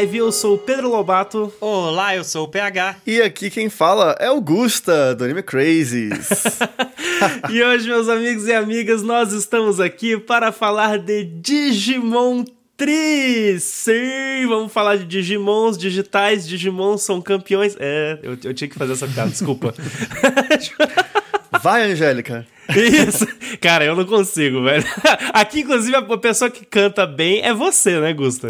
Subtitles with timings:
[0.00, 1.52] Overdrive, eu sou o Pedro Lobato.
[1.60, 2.96] Olá, eu sou o PH.
[3.06, 6.28] E aqui quem fala é o Gusta, do Anime Crazes.
[7.50, 12.44] e hoje, meus amigos e amigas, nós estamos aqui para falar de Digimon
[12.76, 13.60] Tri!
[13.60, 16.48] Sim, vamos falar de Digimons digitais.
[16.48, 17.76] Digimon são campeões.
[17.78, 19.74] É, eu, eu tinha que fazer essa piada, desculpa.
[21.62, 22.46] Vai, Angélica.
[22.76, 23.26] Isso.
[23.60, 24.84] Cara, eu não consigo, velho.
[25.32, 28.48] Aqui, inclusive, a pessoa que canta bem é você, né, Gusta?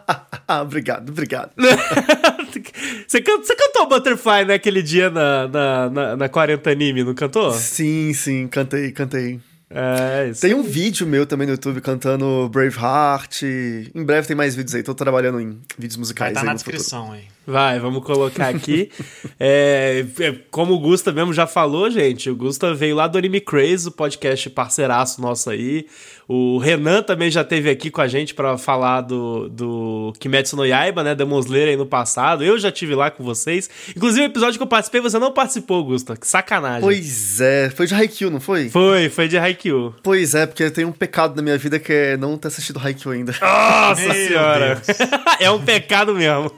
[0.62, 1.50] obrigado, obrigado.
[3.06, 7.52] você, can, você cantou Butterfly naquele dia na, na, na, na 40 Anime, não cantou?
[7.52, 9.40] Sim, sim, cantei, cantei.
[9.72, 10.40] É, isso.
[10.40, 13.42] Tem um vídeo meu também no YouTube cantando Braveheart.
[13.42, 14.82] Em breve tem mais vídeos aí.
[14.82, 16.34] Tô trabalhando em vídeos musicais.
[16.34, 17.22] Vai tá na descrição aí.
[17.46, 18.90] Vai, vamos colocar aqui.
[19.38, 23.40] é, é, como o Gusta mesmo já falou, gente, o Gusta veio lá do Anime
[23.40, 25.86] Crazy, o podcast parceiraço nosso aí.
[26.32, 30.64] O Renan também já teve aqui com a gente para falar do, do Kimetsu no
[30.64, 31.12] Yaiba, né?
[31.12, 32.44] Demon Slayer aí no passado.
[32.44, 33.68] Eu já tive lá com vocês.
[33.96, 36.16] Inclusive, o episódio que eu participei, você não participou, Gusta.
[36.16, 36.82] Que sacanagem.
[36.82, 37.68] Pois é.
[37.70, 38.68] Foi de Haikyuu, não foi?
[38.68, 39.92] Foi, foi de Haikyuu.
[40.04, 43.12] Pois é, porque tem um pecado na minha vida que é não ter assistido Haikyuu
[43.12, 43.34] ainda.
[43.40, 44.82] Nossa Meu senhora!
[45.40, 46.52] é um pecado mesmo.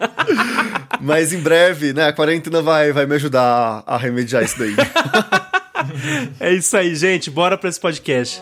[1.00, 2.08] Mas em breve, né?
[2.08, 4.74] A quarentena vai, vai me ajudar a remediar isso daí.
[6.38, 7.30] é isso aí, gente.
[7.30, 8.40] Bora para esse podcast.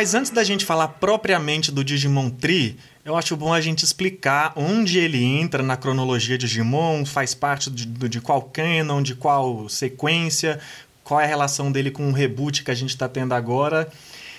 [0.00, 4.50] Mas antes da gente falar propriamente do Digimon Tree, eu acho bom a gente explicar
[4.56, 9.68] onde ele entra na cronologia de Digimon, faz parte de, de qual canon, de qual
[9.68, 10.58] sequência,
[11.04, 13.92] qual é a relação dele com o reboot que a gente está tendo agora.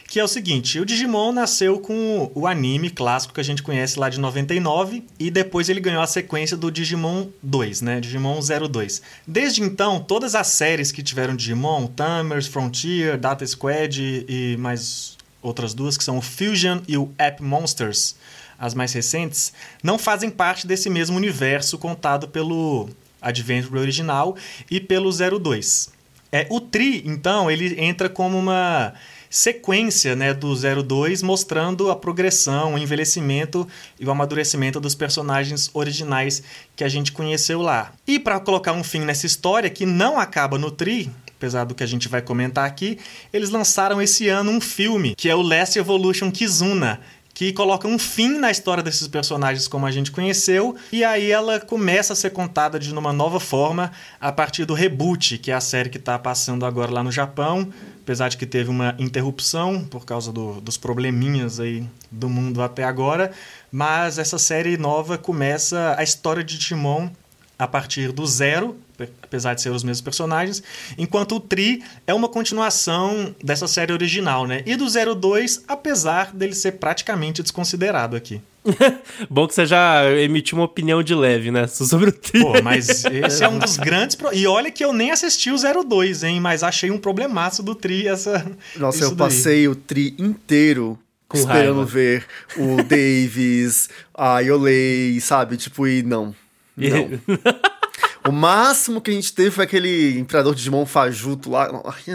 [0.07, 3.99] Que é o seguinte, o Digimon nasceu com o anime clássico que a gente conhece
[3.99, 7.99] lá de 99 e depois ele ganhou a sequência do Digimon 2, né?
[7.99, 9.03] Digimon 02.
[9.27, 15.73] Desde então, todas as séries que tiveram Digimon, Tamers, Frontier, Data Squad e mais outras
[15.73, 18.15] duas, que são o Fusion e o App Monsters,
[18.57, 19.51] as mais recentes,
[19.83, 22.89] não fazem parte desse mesmo universo contado pelo
[23.21, 24.35] Adventure original
[24.69, 25.89] e pelo 02.
[26.31, 28.93] É, o Tri, então, ele entra como uma
[29.31, 33.65] sequência né, do 02, mostrando a progressão, o envelhecimento
[33.97, 36.43] e o amadurecimento dos personagens originais
[36.75, 37.93] que a gente conheceu lá.
[38.05, 41.09] E para colocar um fim nessa história, que não acaba no Tri,
[41.41, 42.99] apesar do que a gente vai comentar aqui,
[43.33, 46.99] eles lançaram esse ano um filme, que é o Last Evolution Kizuna,
[47.33, 51.59] que coloca um fim na história desses personagens como a gente conheceu, e aí ela
[51.59, 55.61] começa a ser contada de uma nova forma a partir do Reboot, que é a
[55.61, 57.67] série que está passando agora lá no Japão,
[58.03, 62.83] apesar de que teve uma interrupção por causa do, dos probleminhas aí do mundo até
[62.83, 63.31] agora,
[63.71, 67.09] mas essa série nova começa a história de Timon
[67.57, 68.75] a partir do zero,
[69.21, 70.61] apesar de ser os mesmos personagens,
[70.97, 74.63] enquanto o Tri é uma continuação dessa série original, né?
[74.65, 74.85] E do
[75.15, 78.41] 02, apesar dele ser praticamente desconsiderado aqui.
[79.29, 81.65] Bom que você já emitiu uma opinião de leve, né?
[81.67, 82.41] Sobre o Tri.
[82.41, 84.15] Pô, mas esse é um dos grandes.
[84.15, 84.33] Pro...
[84.33, 86.39] E olha que eu nem assisti o 02, hein?
[86.39, 88.45] Mas achei um problemaço do Tri essa.
[88.75, 90.97] Nossa, eu passei o Tri inteiro
[91.27, 91.85] Com esperando raiva.
[91.85, 92.25] ver
[92.55, 95.57] o Davis, a Yolei, sabe?
[95.57, 96.35] Tipo, e não.
[96.77, 97.09] Não.
[98.27, 101.69] o máximo que a gente teve foi aquele imperador de Digimon fajuto lá.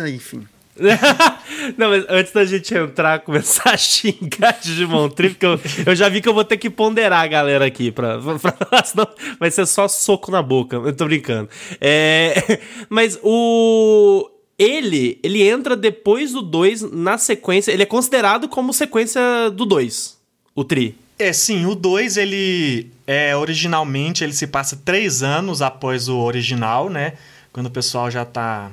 [0.08, 0.46] Enfim.
[1.76, 6.08] Não, mas antes da gente entrar, começar a xingar Digimon Tree, porque eu, eu já
[6.08, 9.08] vi que eu vou ter que ponderar a galera aqui, pra, pra, pra, senão
[9.40, 10.76] vai ser só soco na boca.
[10.76, 11.48] Eu tô brincando.
[11.80, 14.30] É, mas o.
[14.58, 17.72] Ele, ele entra depois do 2 na sequência.
[17.72, 19.20] Ele é considerado como sequência
[19.50, 20.16] do 2,
[20.54, 20.96] o Tri.
[21.18, 26.88] É, sim, o 2, ele é originalmente, ele se passa três anos após o original,
[26.88, 27.12] né?
[27.52, 28.70] Quando o pessoal já tá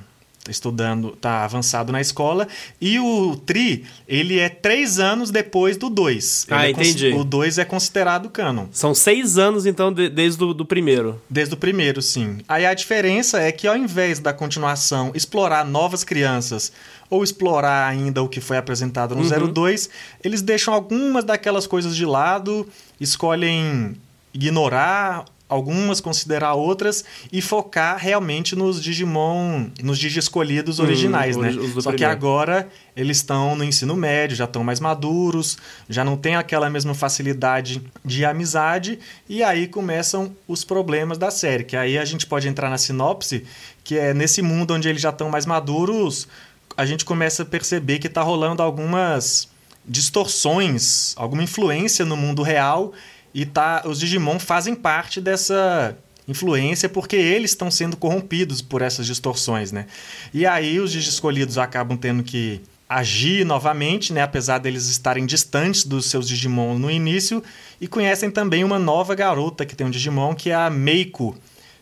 [0.49, 2.47] estudando, tá avançado na escola.
[2.81, 6.47] E o Tri, ele é três anos depois do 2.
[6.49, 7.09] Ah, é entendi.
[7.09, 8.67] O 2 é considerado canon.
[8.71, 11.21] São seis anos, então, de, desde o do primeiro.
[11.29, 12.39] Desde o primeiro, sim.
[12.47, 16.71] Aí a diferença é que ao invés da continuação explorar novas crianças
[17.09, 19.53] ou explorar ainda o que foi apresentado no uhum.
[19.53, 19.89] 02,
[20.23, 22.67] eles deixam algumas daquelas coisas de lado,
[22.99, 23.95] escolhem
[24.33, 31.41] ignorar algumas, considerar outras e focar realmente nos Digimon, nos Digi escolhidos hum, originais, hum,
[31.41, 31.51] né?
[31.51, 31.97] Só primeiro.
[31.97, 35.57] que agora eles estão no ensino médio, já estão mais maduros,
[35.87, 38.99] já não tem aquela mesma facilidade de amizade
[39.29, 43.45] e aí começam os problemas da série, que aí a gente pode entrar na sinopse,
[43.83, 46.27] que é nesse mundo onde eles já estão mais maduros,
[46.75, 49.47] a gente começa a perceber que está rolando algumas
[49.85, 52.93] distorções, alguma influência no mundo real
[53.33, 55.97] e tá, os Digimon fazem parte dessa
[56.27, 59.87] influência porque eles estão sendo corrompidos por essas distorções, né?
[60.33, 64.21] E aí os escolhidos acabam tendo que agir novamente, né?
[64.21, 67.43] Apesar deles estarem distantes dos seus Digimon no início
[67.81, 71.35] e conhecem também uma nova garota que tem um Digimon que é a Meiko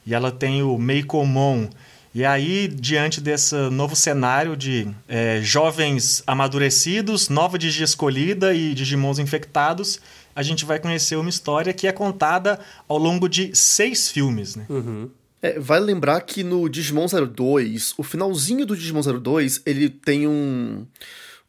[0.06, 1.68] e ela tem o Meikomon.
[2.14, 9.18] E aí, diante desse novo cenário de é, jovens amadurecidos, nova Digi escolhida e Digimons
[9.18, 9.98] infectados,
[10.36, 14.66] a gente vai conhecer uma história que é contada ao longo de seis filmes, né?
[14.70, 15.10] Uhum.
[15.42, 20.86] É, vale lembrar que no Digimon 02, o finalzinho do Digimon 02, ele tem um,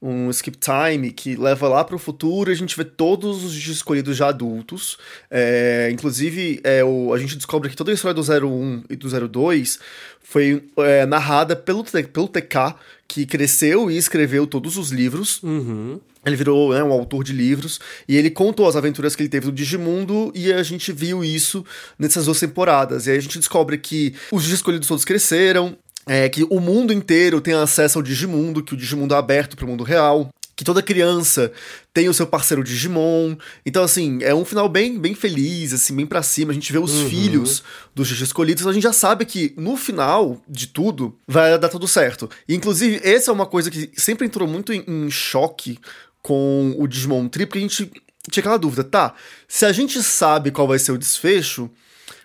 [0.01, 3.55] um skip time que leva lá para o futuro e a gente vê todos os
[3.55, 4.97] escolhidos já adultos.
[5.31, 9.29] É, inclusive, é, o, a gente descobre que toda a história do 01 e do
[9.29, 9.79] 02
[10.23, 12.75] foi é, narrada pelo, pelo TK,
[13.07, 15.43] que cresceu e escreveu todos os livros.
[15.43, 16.01] Uhum.
[16.25, 19.47] Ele virou né, um autor de livros e ele contou as aventuras que ele teve
[19.47, 21.65] no Digimundo e a gente viu isso
[21.99, 23.07] nessas duas temporadas.
[23.07, 25.77] E aí a gente descobre que os escolhidos todos cresceram,
[26.07, 29.67] é, que o mundo inteiro tem acesso ao Digimundo, que o Digimundo é aberto para
[29.67, 31.51] o mundo real que toda criança
[31.93, 33.37] tem o seu parceiro Digimon.
[33.65, 36.53] Então, assim, é um final bem, bem feliz, assim, bem pra cima.
[36.53, 37.09] A gente vê os uhum.
[37.09, 37.63] filhos
[37.95, 38.67] dos Digi escolhidos.
[38.67, 42.31] A gente já sabe que no final de tudo vai dar tudo certo.
[42.49, 45.79] E, inclusive, essa é uma coisa que sempre entrou muito em, em choque
[46.23, 47.91] com o Digimon Tree, porque a gente
[48.31, 49.15] tinha aquela dúvida, tá?
[49.49, 51.69] Se a gente sabe qual vai ser o desfecho,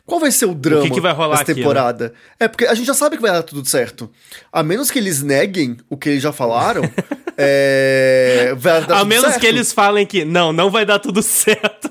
[0.06, 2.06] qual vai ser o drama o que que vai rolar dessa temporada?
[2.06, 2.22] Aqui, né?
[2.40, 4.10] É, porque a gente já sabe que vai dar tudo certo.
[4.54, 6.82] A menos que eles neguem o que eles já falaram,
[7.36, 8.56] é...
[8.58, 9.40] vai dar A tudo menos certo.
[9.42, 11.90] que eles falem que não, não vai dar tudo certo.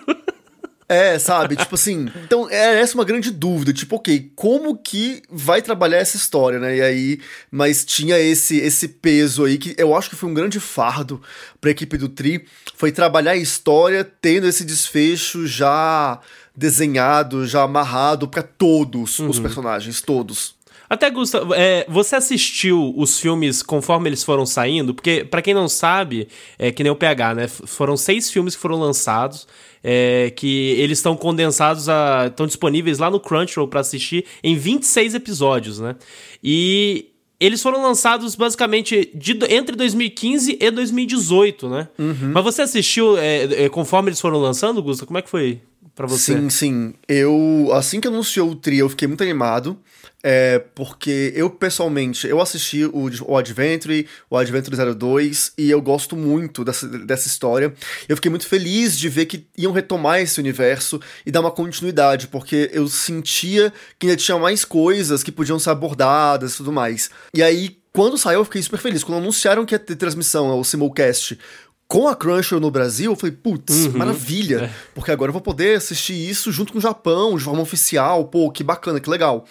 [0.88, 1.56] É, sabe?
[1.56, 2.08] tipo assim.
[2.26, 3.72] Então, é essa uma grande dúvida.
[3.72, 6.76] Tipo, ok, como que vai trabalhar essa história, né?
[6.76, 7.20] E aí.
[7.50, 11.20] Mas tinha esse esse peso aí que eu acho que foi um grande fardo
[11.60, 12.44] pra equipe do Tri.
[12.74, 16.20] Foi trabalhar a história tendo esse desfecho já
[16.56, 19.28] desenhado, já amarrado para todos uhum.
[19.28, 20.55] os personagens, todos.
[20.88, 24.94] Até, Gustavo, é, você assistiu os filmes conforme eles foram saindo?
[24.94, 26.28] Porque, para quem não sabe,
[26.58, 27.48] é que nem o PH, né?
[27.48, 29.46] Foram seis filmes que foram lançados,
[29.82, 31.86] é, que eles estão condensados,
[32.26, 35.96] estão disponíveis lá no Crunchyroll para assistir em 26 episódios, né?
[36.42, 41.88] E eles foram lançados basicamente de, entre 2015 e 2018, né?
[41.98, 42.32] Uhum.
[42.32, 45.06] Mas você assistiu é, é, conforme eles foram lançando, Gustavo?
[45.06, 45.60] Como é que foi
[45.96, 46.34] para você?
[46.34, 46.94] Sim, sim.
[47.08, 49.76] Eu, assim que anunciou o trio, eu fiquei muito animado.
[50.22, 56.16] É, porque eu, pessoalmente, eu assisti o, o Adventure, o Adventure 02, e eu gosto
[56.16, 57.72] muito dessa, dessa história.
[58.08, 62.26] Eu fiquei muito feliz de ver que iam retomar esse universo e dar uma continuidade,
[62.26, 67.08] porque eu sentia que ainda tinha mais coisas que podiam ser abordadas e tudo mais.
[67.32, 69.02] E aí, quando saiu, eu fiquei super feliz.
[69.02, 71.38] Quando anunciaram que ia ter transmissão, o simulcast,
[71.88, 73.98] com a Crunchyroll no Brasil, eu falei, putz, uhum.
[73.98, 74.70] maravilha, é.
[74.94, 78.50] porque agora eu vou poder assistir isso junto com o Japão, de forma oficial, pô,
[78.50, 79.46] que bacana, que legal.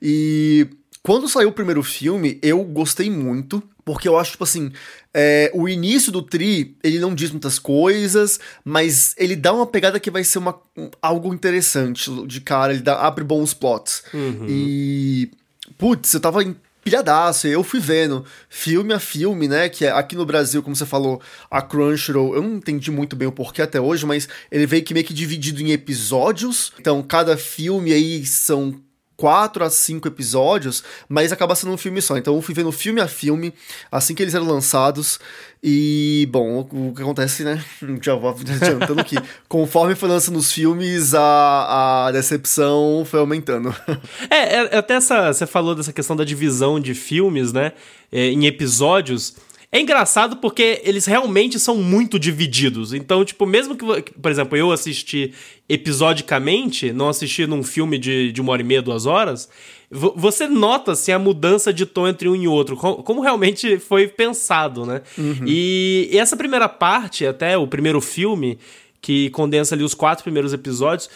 [0.00, 0.68] E
[1.02, 4.70] quando saiu o primeiro filme, eu gostei muito, porque eu acho, tipo assim,
[5.12, 9.98] é, o início do Tri, ele não diz muitas coisas, mas ele dá uma pegada
[9.98, 10.56] que vai ser uma,
[11.00, 14.04] algo interessante de cara, ele dá, abre bons plots.
[14.14, 14.46] Uhum.
[14.48, 15.30] E.
[15.78, 16.44] Putz, eu tava
[16.82, 20.86] pilhadaço, eu fui vendo filme a filme, né, que é aqui no Brasil, como você
[20.86, 21.20] falou,
[21.50, 24.92] a Crunchyroll, eu não entendi muito bem o porquê até hoje, mas ele veio que
[24.92, 28.80] meio que dividido em episódios, então cada filme aí são
[29.22, 32.18] quatro a cinco episódios, mas acaba sendo um filme só.
[32.18, 33.54] Então eu fui vendo filme a filme,
[33.88, 35.20] assim que eles eram lançados.
[35.62, 37.64] E, bom, o que acontece, né?
[38.02, 39.16] Já vou adiantando que,
[39.48, 43.72] conforme foi lançando os filmes, a, a decepção foi aumentando.
[44.28, 45.32] É, é, até essa.
[45.32, 47.72] Você falou dessa questão da divisão de filmes, né?
[48.10, 49.36] É, em episódios.
[49.74, 52.92] É engraçado porque eles realmente são muito divididos.
[52.92, 55.32] Então, tipo, mesmo que, por exemplo, eu assisti
[55.66, 59.48] episodicamente, não assisti num filme de, de uma hora e meia, duas horas,
[59.90, 64.84] você nota assim, a mudança de tom entre um e outro, como realmente foi pensado,
[64.84, 65.00] né?
[65.16, 65.44] Uhum.
[65.46, 68.58] E, e essa primeira parte, até o primeiro filme,
[69.00, 71.08] que condensa ali os quatro primeiros episódios,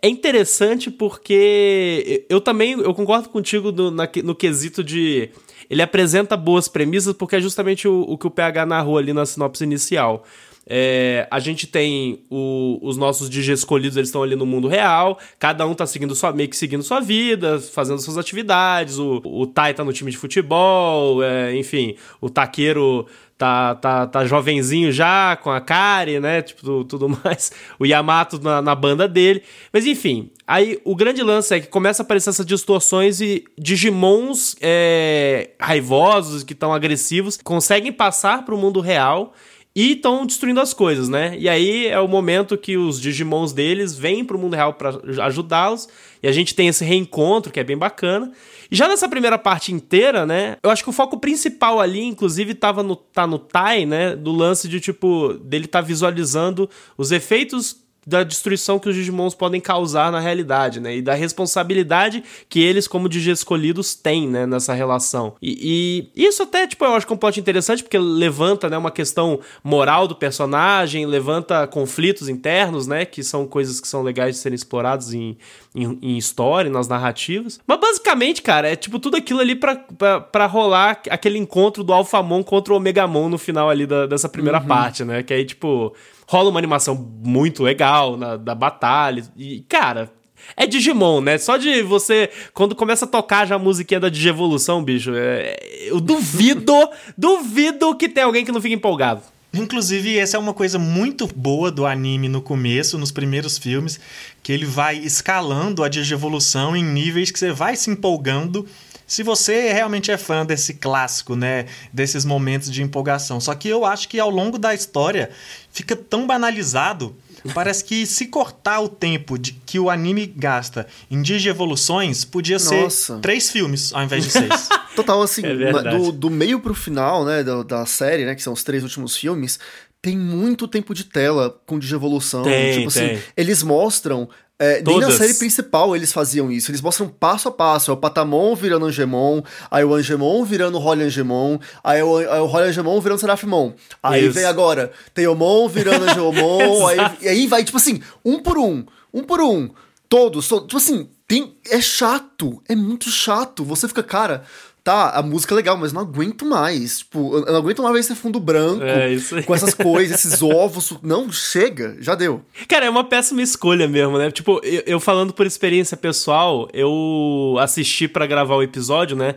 [0.00, 5.30] é interessante porque eu também eu concordo contigo no, na, no quesito de
[5.68, 9.26] ele apresenta boas premissas porque é justamente o, o que o PH narrou ali na
[9.26, 10.24] sinopse inicial.
[10.68, 15.16] É, a gente tem o, os nossos DJ escolhidos, eles estão ali no mundo real,
[15.38, 19.46] cada um tá seguindo sua, meio que seguindo sua vida, fazendo suas atividades, o, o
[19.46, 23.06] Tai tá no time de futebol, é, enfim, o taqueiro
[23.38, 26.42] tá, tá, tá jovenzinho já, com a Kari, né?
[26.42, 27.52] Tipo, tudo, mais.
[27.78, 29.42] O Yamato na, na, banda dele.
[29.72, 34.56] Mas enfim, aí o grande lance é que começa a aparecer essas distorções e Digimons
[34.60, 39.34] é, raivosos, que estão agressivos, conseguem passar para o mundo real
[39.74, 41.36] e estão destruindo as coisas, né?
[41.38, 45.86] E aí é o momento que os Digimons deles vêm pro mundo real para ajudá-los,
[46.22, 48.32] e a gente tem esse reencontro que é bem bacana.
[48.70, 50.56] Já nessa primeira parte inteira, né?
[50.62, 54.16] Eu acho que o foco principal ali, inclusive, tava no, tá no Tai, né?
[54.16, 59.60] Do lance de, tipo, dele tá visualizando os efeitos da destruição que os Digimons podem
[59.60, 60.96] causar na realidade, né?
[60.96, 64.46] E da responsabilidade que eles, como Digi escolhidos, têm, né?
[64.46, 65.34] Nessa relação.
[65.42, 68.78] E, e, isso até, tipo, eu acho que é um plot interessante, porque levanta, né?
[68.78, 73.04] Uma questão moral do personagem, levanta conflitos internos, né?
[73.04, 75.36] Que são coisas que são legais de serem explorados em,
[75.76, 77.60] em, em história, nas narrativas.
[77.66, 81.92] Mas basicamente, cara, é tipo tudo aquilo ali pra, pra, pra rolar aquele encontro do
[81.92, 84.66] Alphamon contra o Omegamon no final ali da, dessa primeira uhum.
[84.66, 85.22] parte, né?
[85.22, 85.94] Que aí, tipo
[86.26, 89.24] rola uma animação muito legal na, da batalha.
[89.36, 90.10] E, cara,
[90.56, 91.38] é Digimon, né?
[91.38, 92.30] Só de você.
[92.52, 95.56] Quando começa a tocar já a musiquinha da Digievolução, bicho, é,
[95.86, 96.72] eu duvido,
[97.16, 99.22] duvido que tem alguém que não fique empolgado.
[99.54, 103.98] Inclusive, essa é uma coisa muito boa do anime no começo, nos primeiros filmes,
[104.46, 108.64] que ele vai escalando a digievolução em níveis que você vai se empolgando
[109.04, 113.40] se você realmente é fã desse clássico, né, desses momentos de empolgação.
[113.40, 115.30] Só que eu acho que ao longo da história
[115.72, 117.12] fica tão banalizado
[117.54, 122.90] Parece que se cortar o tempo de que o anime gasta em digievoluções, podia Nossa.
[122.90, 124.68] ser três filmes ao invés de seis.
[124.96, 128.52] Total, assim, é do, do meio pro final, né, da, da série, né, que são
[128.52, 129.58] os três últimos filmes,
[130.00, 132.42] tem muito tempo de tela com digievolução.
[132.42, 133.22] Tem, tipo assim, tem.
[133.36, 136.70] eles mostram é, nem na série principal eles faziam isso.
[136.70, 137.90] Eles mostram passo a passo.
[137.90, 142.46] É o Patamon virando Angemon, aí o Angemon virando Holly Angemon, aí o, aí o
[142.46, 143.72] Holly Angemon virando Serafimon.
[144.02, 144.34] Aí isso.
[144.34, 149.22] vem agora Teomon virando Angemon, aí, e aí vai, tipo assim, um por um, um
[149.22, 149.68] por um,
[150.08, 153.64] todos, todos tipo assim, tem, é chato, é muito chato.
[153.64, 154.44] Você fica, cara,
[154.86, 157.00] tá, a música é legal, mas não aguento mais.
[157.00, 160.94] Tipo, eu não aguento mais ver esse fundo branco é, com essas coisas, esses ovos.
[161.02, 162.40] Não, chega, já deu.
[162.68, 164.30] Cara, é uma péssima escolha mesmo, né?
[164.30, 169.34] Tipo, eu, eu falando por experiência pessoal, eu assisti para gravar o episódio, né?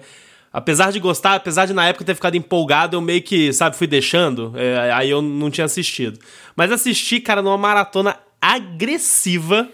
[0.54, 3.88] Apesar de gostar, apesar de na época ter ficado empolgado, eu meio que, sabe, fui
[3.88, 4.54] deixando.
[4.56, 6.20] É, aí eu não tinha assistido.
[6.56, 9.68] Mas assisti, cara, numa maratona agressiva.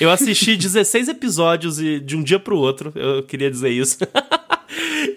[0.00, 2.90] Eu assisti 16 episódios e de um dia pro outro.
[2.94, 3.98] Eu queria dizer isso.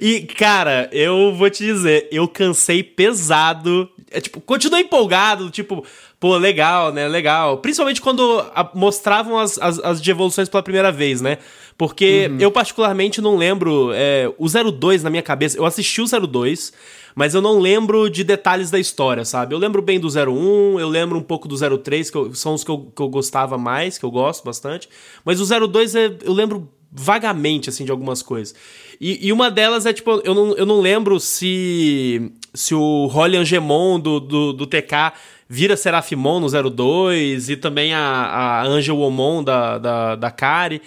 [0.05, 3.87] E, cara, eu vou te dizer, eu cansei pesado.
[4.11, 5.85] É, tipo, continuei empolgado, tipo,
[6.19, 7.07] pô, legal, né?
[7.07, 7.59] Legal.
[7.59, 11.37] Principalmente quando a, mostravam as, as, as de evoluções pela primeira vez, né?
[11.77, 12.37] Porque uhum.
[12.37, 13.91] eu, particularmente, não lembro.
[13.93, 15.57] É, o 02 na minha cabeça.
[15.57, 16.73] Eu assisti o 02,
[17.15, 19.55] mas eu não lembro de detalhes da história, sabe?
[19.55, 22.61] Eu lembro bem do 01, eu lembro um pouco do 03, que eu, são os
[22.65, 24.89] que eu, que eu gostava mais, que eu gosto bastante.
[25.23, 28.55] Mas o 02 é, eu lembro vagamente, assim, de algumas coisas.
[29.01, 33.37] E, e, uma delas é, tipo, eu não, eu não lembro se, se o Holly
[33.37, 35.13] Angemon do, do, do TK
[35.49, 40.81] vira Serafimon no 02 e também a, a Angel Omon da, da, da Kari.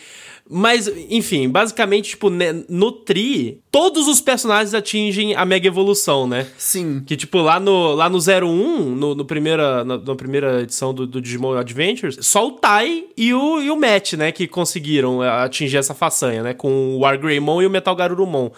[0.48, 6.46] Mas, enfim, basicamente, tipo, né, no Tri, todos os personagens atingem a Mega Evolução, né?
[6.56, 7.02] Sim.
[7.04, 11.06] Que, tipo, lá no, lá no 01, no, no primeira, na, na, primeira edição do,
[11.06, 15.78] do, Digimon Adventures, só o Tai e o, e o Matt, né, que conseguiram atingir
[15.78, 16.54] essa façanha, né?
[16.54, 18.50] Com o Wargreymon e o Metal Garurumon.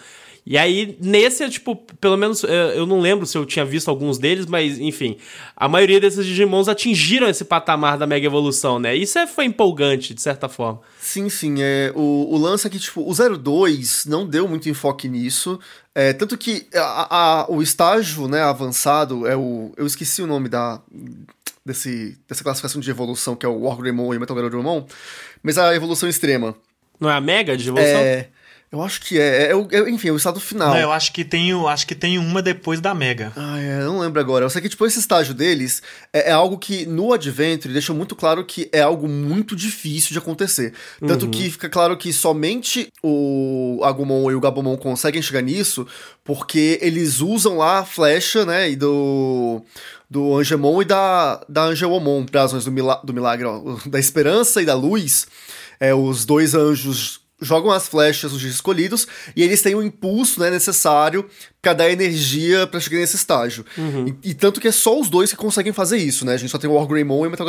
[0.49, 4.17] E aí, nesse, tipo, pelo menos é, eu não lembro se eu tinha visto alguns
[4.17, 5.15] deles, mas enfim,
[5.55, 8.95] a maioria desses Digimons atingiram esse patamar da Mega Evolução, né?
[8.95, 10.81] Isso é, foi empolgante, de certa forma.
[10.99, 11.57] Sim, sim.
[11.61, 15.59] É, o, o lance é que, tipo, o 02 não deu muito enfoque nisso.
[15.93, 19.71] É, tanto que a, a, o estágio né, avançado é o.
[19.77, 20.81] Eu esqueci o nome da.
[21.63, 24.87] Desse, dessa classificação de evolução, que é o Wargreymon e o Metal Garurumon,
[25.43, 26.55] mas a evolução extrema.
[26.99, 27.99] Não é a Mega de evolução?
[27.99, 28.29] É.
[28.71, 29.51] Eu acho que é.
[29.51, 30.69] é, é enfim, é o estado final.
[30.69, 33.33] Não, eu acho que tem, acho que tem uma depois da Mega.
[33.35, 34.45] Ah, é, eu não lembro agora.
[34.45, 35.81] Eu sei que, tipo, esse estágio deles
[36.13, 40.19] é, é, algo que no Adventure deixa muito claro que é algo muito difícil de
[40.19, 40.73] acontecer.
[40.99, 41.31] Tanto uhum.
[41.31, 45.87] que fica claro que somente o Agumon e o Gabumon conseguem chegar nisso
[46.23, 48.69] porque eles usam lá a flecha, né?
[48.69, 49.63] E do
[50.07, 54.61] do Angemon e da, da Angelomon, para as do, mila do milagre, ó, da esperança
[54.61, 55.27] e da luz.
[55.79, 60.49] É, os dois anjos jogam as flechas os escolhidos e eles têm o impulso né,
[60.49, 61.27] necessário
[61.61, 63.65] para dar energia para chegar nesse estágio.
[63.77, 64.15] Uhum.
[64.23, 66.33] E, e, tanto que é só os dois que conseguem fazer isso, né?
[66.33, 67.47] A gente só tem o Wargreymon e o Metal.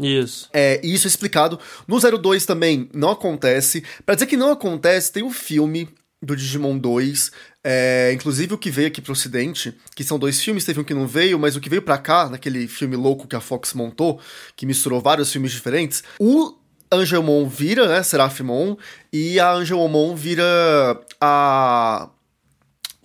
[0.00, 0.48] Isso.
[0.52, 1.58] É, e isso é explicado.
[1.86, 3.84] No 02 também não acontece.
[4.04, 5.88] Para dizer que não acontece, tem o um filme
[6.22, 7.32] do Digimon 2,
[7.64, 10.92] é, inclusive o que veio aqui pro ocidente, que são dois filmes, teve um que
[10.92, 14.20] não veio, mas o que veio para cá, naquele filme louco que a Fox montou,
[14.54, 16.54] que misturou vários filmes diferentes, o
[16.92, 18.76] Angelmon vira, né, Serafimon,
[19.12, 22.08] e a Angelmon vira a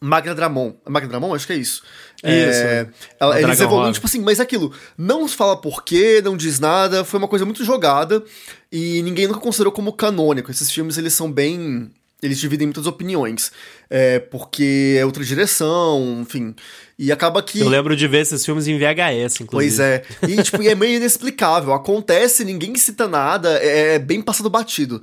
[0.02, 0.74] Magna Dramon.
[0.88, 1.36] Magna Dramon?
[1.36, 1.84] Acho que é isso.
[2.24, 2.88] É,
[3.20, 7.20] ela, eles evoluem, tipo assim, mas é aquilo, não fala porquê, não diz nada, foi
[7.20, 8.24] uma coisa muito jogada
[8.72, 10.50] e ninguém nunca considerou como canônico.
[10.50, 13.52] Esses filmes, eles são bem eles dividem muitas opiniões.
[13.90, 16.56] É, porque é outra direção, enfim.
[16.98, 17.60] E acaba que.
[17.60, 19.50] Eu lembro de ver esses filmes em VHS, inclusive.
[19.50, 20.04] Pois é.
[20.28, 21.74] E, tipo, e é meio inexplicável.
[21.74, 25.02] Acontece, ninguém cita nada, é, é bem passado batido.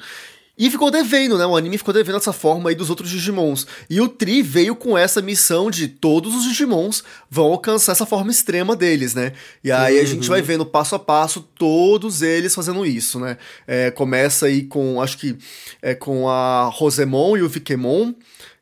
[0.56, 1.46] E ficou devendo, né?
[1.46, 3.66] O anime ficou devendo essa forma aí dos outros Digimons.
[3.88, 8.30] E o Tri veio com essa missão de todos os Digimons vão alcançar essa forma
[8.30, 9.32] extrema deles, né?
[9.64, 10.02] E aí uhum.
[10.02, 10.46] a gente vai uhum.
[10.46, 13.38] vendo passo a passo todos eles fazendo isso, né?
[13.66, 15.36] É, começa aí com, acho que
[15.80, 18.12] é com a Rosemon e o Vikemon,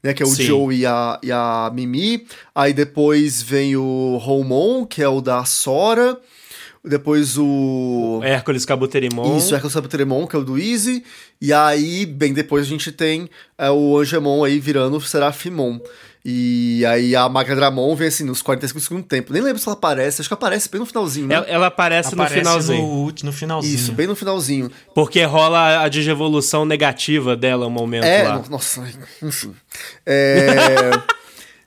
[0.00, 0.14] né?
[0.14, 0.44] Que é o Sim.
[0.44, 2.24] Joe e a, e a Mimi.
[2.54, 6.16] Aí depois vem o Romon, que é o da Sora.
[6.82, 8.20] Depois o.
[8.22, 9.36] Hércules Cabuterimon.
[9.36, 11.04] Isso, Hércules Cabuterimon, que é o do Easy.
[11.40, 15.78] E aí, bem, depois a gente tem é, o Angemon aí virando o Serafimon.
[16.24, 19.32] E aí a Maga Dramon vem assim, nos 45 segundos tempo.
[19.32, 21.34] Nem lembro se ela aparece, acho que aparece bem no finalzinho, né?
[21.34, 22.82] Ela, ela aparece, aparece, no finalzinho.
[22.82, 23.74] No, no, finalzinho.
[23.74, 24.70] Isso, bem no finalzinho.
[24.94, 28.42] Porque rola a digievolução negativa dela um momento é, lá.
[28.50, 28.86] Nossa,
[29.22, 29.54] enfim.
[30.04, 30.50] É.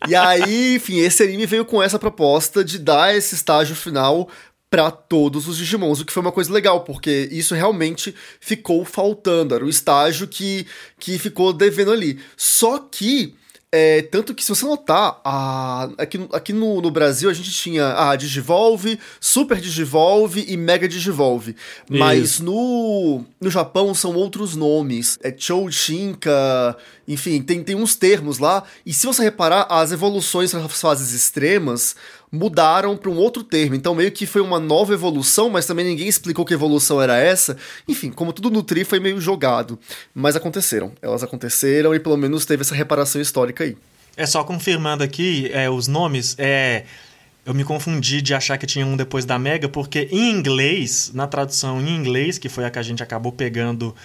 [0.05, 4.27] E aí, enfim, esse anime veio com essa proposta de dar esse estágio final
[4.74, 9.53] para todos os Digimons, o que foi uma coisa legal, porque isso realmente ficou faltando,
[9.53, 10.65] era o estágio que,
[10.98, 12.20] que ficou devendo ali.
[12.36, 13.36] Só que
[13.72, 18.10] é, tanto que, se você notar, a, aqui, aqui no, no, Brasil a gente tinha
[18.10, 21.56] a Digivolve, Super Digivolve e Mega Digivolve.
[21.89, 25.18] Mas no, no Japão são outros nomes.
[25.24, 28.64] É Choushinka, enfim, tem, tem uns termos lá.
[28.86, 31.96] E se você reparar, as evoluções nas fases extremas
[32.33, 33.75] mudaram para um outro termo.
[33.75, 37.55] Então, meio que foi uma nova evolução, mas também ninguém explicou que evolução era essa.
[37.87, 39.77] Enfim, como tudo no Tri foi meio jogado.
[40.15, 40.91] Mas aconteceram.
[41.00, 43.77] Elas aconteceram e pelo menos teve essa reparação histórica aí.
[44.17, 46.35] É só confirmando aqui é, os nomes.
[46.39, 46.85] É,
[47.46, 51.27] eu me confundi de achar que tinha um depois da Mega, porque em inglês, na
[51.27, 53.96] tradução em inglês, que foi a que a gente acabou pegando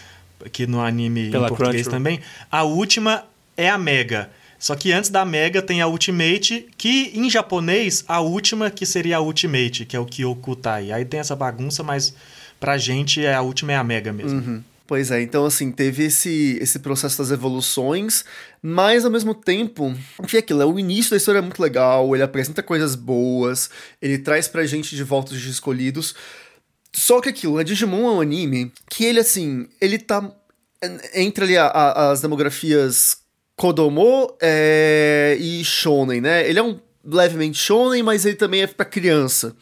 [0.45, 3.25] aqui no anime Pela em português também, a última
[3.57, 4.31] é a Mega.
[4.59, 9.19] Só que antes da Mega tem a Ultimate, que em japonês, a última que seria
[9.19, 10.91] a Ultimate, que é o Kyokutai.
[10.91, 12.13] Aí tem essa bagunça, mas
[12.59, 14.41] pra gente a última é a Mega mesmo.
[14.41, 14.63] Uhum.
[14.89, 18.25] Pois é, então assim, teve esse, esse processo das evoluções,
[18.63, 19.95] mas ao mesmo tempo,
[20.25, 23.69] enfim, aquilo, é o início da história é muito legal, ele apresenta coisas boas,
[24.01, 26.15] ele traz pra gente de volta os escolhidos.
[26.91, 30.35] Só que aquilo, a Digimon é um anime que ele, assim, ele tá
[31.15, 33.19] entre ali a, a, as demografias
[33.59, 36.49] Kodomo é, e Shonen, né?
[36.49, 39.55] Ele é um levemente Shonen, mas ele também é para criança.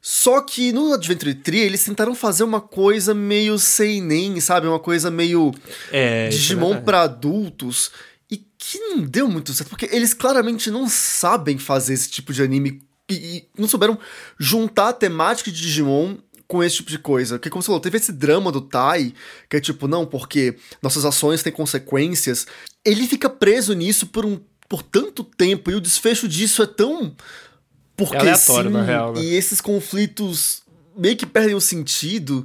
[0.00, 4.66] Só que no Adventure Tree eles tentaram fazer uma coisa meio seinen, sabe?
[4.66, 5.52] Uma coisa meio
[5.92, 7.90] é Digimon é para adultos
[8.30, 12.42] e que não deu muito certo, porque eles claramente não sabem fazer esse tipo de
[12.42, 12.80] anime
[13.10, 13.98] e, e não souberam
[14.38, 16.16] juntar a temática de Digimon
[16.50, 17.38] com esse tipo de coisa.
[17.38, 19.14] Porque, como você falou, teve esse drama do Tai,
[19.48, 22.44] que é tipo, não, porque nossas ações têm consequências.
[22.84, 27.14] Ele fica preso nisso por, um, por tanto tempo, e o desfecho disso é tão.
[27.96, 29.12] Porque é aleatório, sim, na real.
[29.12, 29.22] Né?
[29.22, 30.62] E esses conflitos
[30.96, 32.44] meio que perdem o sentido.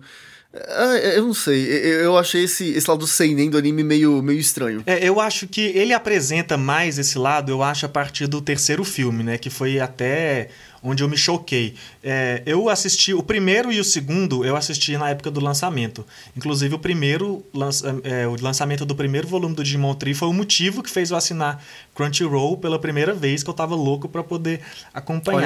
[0.54, 4.84] Ah, eu não sei, eu achei esse, esse lado seinen do anime meio, meio estranho.
[4.86, 8.86] É, eu acho que ele apresenta mais esse lado, eu acho, a partir do terceiro
[8.86, 9.38] filme, né?
[9.38, 10.50] Que foi até
[10.86, 11.76] onde eu me choquei.
[12.04, 16.06] É, eu assisti o primeiro e o segundo, eu assisti na época do lançamento.
[16.38, 20.34] Inclusive, o primeiro lança, é, o lançamento do primeiro volume do Digimon Tree foi o
[20.34, 21.64] motivo que fez eu assinar
[21.96, 24.62] Crunchyroll pela primeira vez, que eu tava louco para poder
[24.94, 25.42] acompanhar.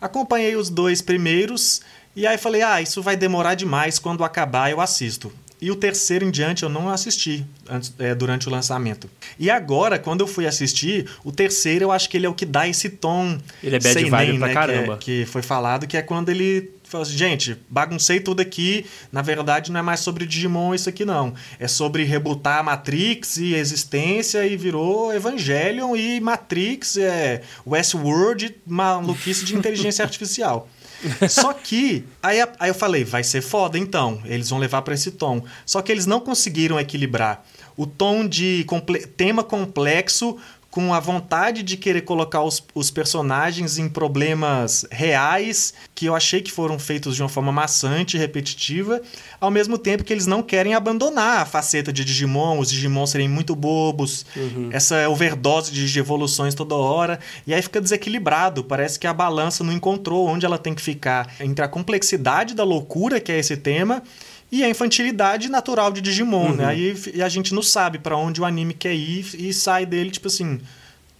[0.00, 1.82] Acompanhei os dois primeiros.
[2.14, 5.30] E aí falei, ah, isso vai demorar demais, quando acabar eu assisto.
[5.60, 9.08] E o terceiro em diante eu não assisti antes, é, durante o lançamento.
[9.38, 12.44] E agora, quando eu fui assistir, o terceiro eu acho que ele é o que
[12.44, 13.38] dá esse tom.
[13.62, 14.96] Ele é bad vibe nem, pra né, caramba.
[14.98, 18.86] Que, é, que foi falado, que é quando ele fala assim, gente, baguncei tudo aqui.
[19.10, 21.34] Na verdade, não é mais sobre Digimon isso aqui, não.
[21.58, 29.44] É sobre rebutar a Matrix e existência e virou Evangelion e Matrix, é Westworld, maluquice
[29.44, 30.68] de inteligência artificial.
[31.28, 35.12] Só que, aí, aí eu falei, vai ser foda então, eles vão levar para esse
[35.12, 35.42] tom.
[35.64, 37.44] Só que eles não conseguiram equilibrar
[37.76, 40.38] o tom de comple tema complexo
[40.76, 46.42] com a vontade de querer colocar os, os personagens em problemas reais, que eu achei
[46.42, 49.00] que foram feitos de uma forma maçante e repetitiva,
[49.40, 53.26] ao mesmo tempo que eles não querem abandonar a faceta de Digimon, os Digimon serem
[53.26, 54.68] muito bobos, uhum.
[54.70, 59.72] essa overdose de evoluções toda hora, e aí fica desequilibrado, parece que a balança não
[59.72, 64.02] encontrou onde ela tem que ficar entre a complexidade da loucura que é esse tema
[64.50, 66.48] e a infantilidade natural de Digimon, né?
[66.50, 66.56] uhum.
[66.56, 66.66] né?
[66.66, 70.28] Aí a gente não sabe para onde o anime quer ir e sai dele, tipo
[70.28, 70.60] assim,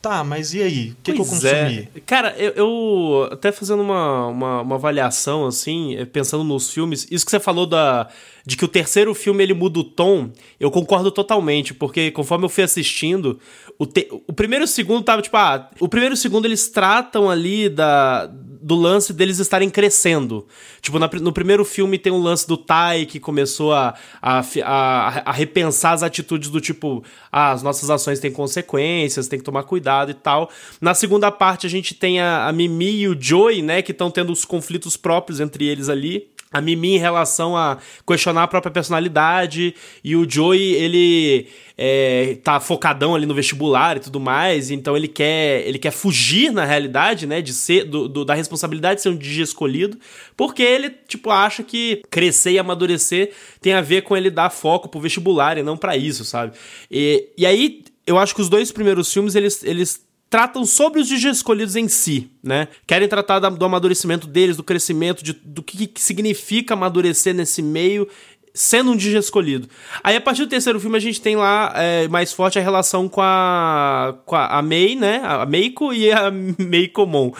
[0.00, 0.90] tá, mas e aí?
[0.90, 1.88] O que, que eu consumi?
[1.94, 2.00] É.
[2.06, 7.30] Cara, eu, eu, até fazendo uma, uma, uma, avaliação, assim, pensando nos filmes, isso que
[7.30, 8.08] você falou da,
[8.46, 10.30] de que o terceiro filme ele muda o tom,
[10.60, 13.40] eu concordo totalmente, porque conforme eu fui assistindo,
[13.76, 16.46] o, te, o primeiro e o segundo tava tipo, ah, o primeiro e o segundo
[16.46, 20.46] eles tratam ali da, do lance deles estarem crescendo.
[20.80, 25.30] Tipo, na, no primeiro filme tem o lance do Tai que começou a, a, a,
[25.30, 29.64] a, repensar as atitudes do tipo, ah, as nossas ações têm consequências, tem que tomar
[29.64, 30.48] cuidado e tal.
[30.80, 34.08] Na segunda parte a gente tem a, a Mimi e o Joey, né, que estão
[34.08, 38.70] tendo os conflitos próprios entre eles ali a Mimi em relação a questionar a própria
[38.72, 44.96] personalidade e o Joey ele é, tá focadão ali no vestibular e tudo mais, então
[44.96, 49.02] ele quer ele quer fugir na realidade, né, de ser do, do, da responsabilidade de
[49.02, 49.98] ser um DJ escolhido,
[50.36, 54.88] porque ele tipo acha que crescer e amadurecer tem a ver com ele dar foco
[54.88, 56.56] pro vestibular e não para isso, sabe?
[56.90, 61.08] E, e aí eu acho que os dois primeiros filmes eles, eles tratam sobre os
[61.08, 62.68] DJs escolhidos em si, né?
[62.86, 68.08] Querem tratar do amadurecimento deles, do crescimento, de, do que, que significa amadurecer nesse meio
[68.56, 69.68] sendo um DJ escolhido.
[70.02, 73.06] Aí, a partir do terceiro filme, a gente tem lá é, mais forte a relação
[73.06, 75.20] com a, com a, a Mei, né?
[75.22, 77.32] A Meiko e a Meikomon.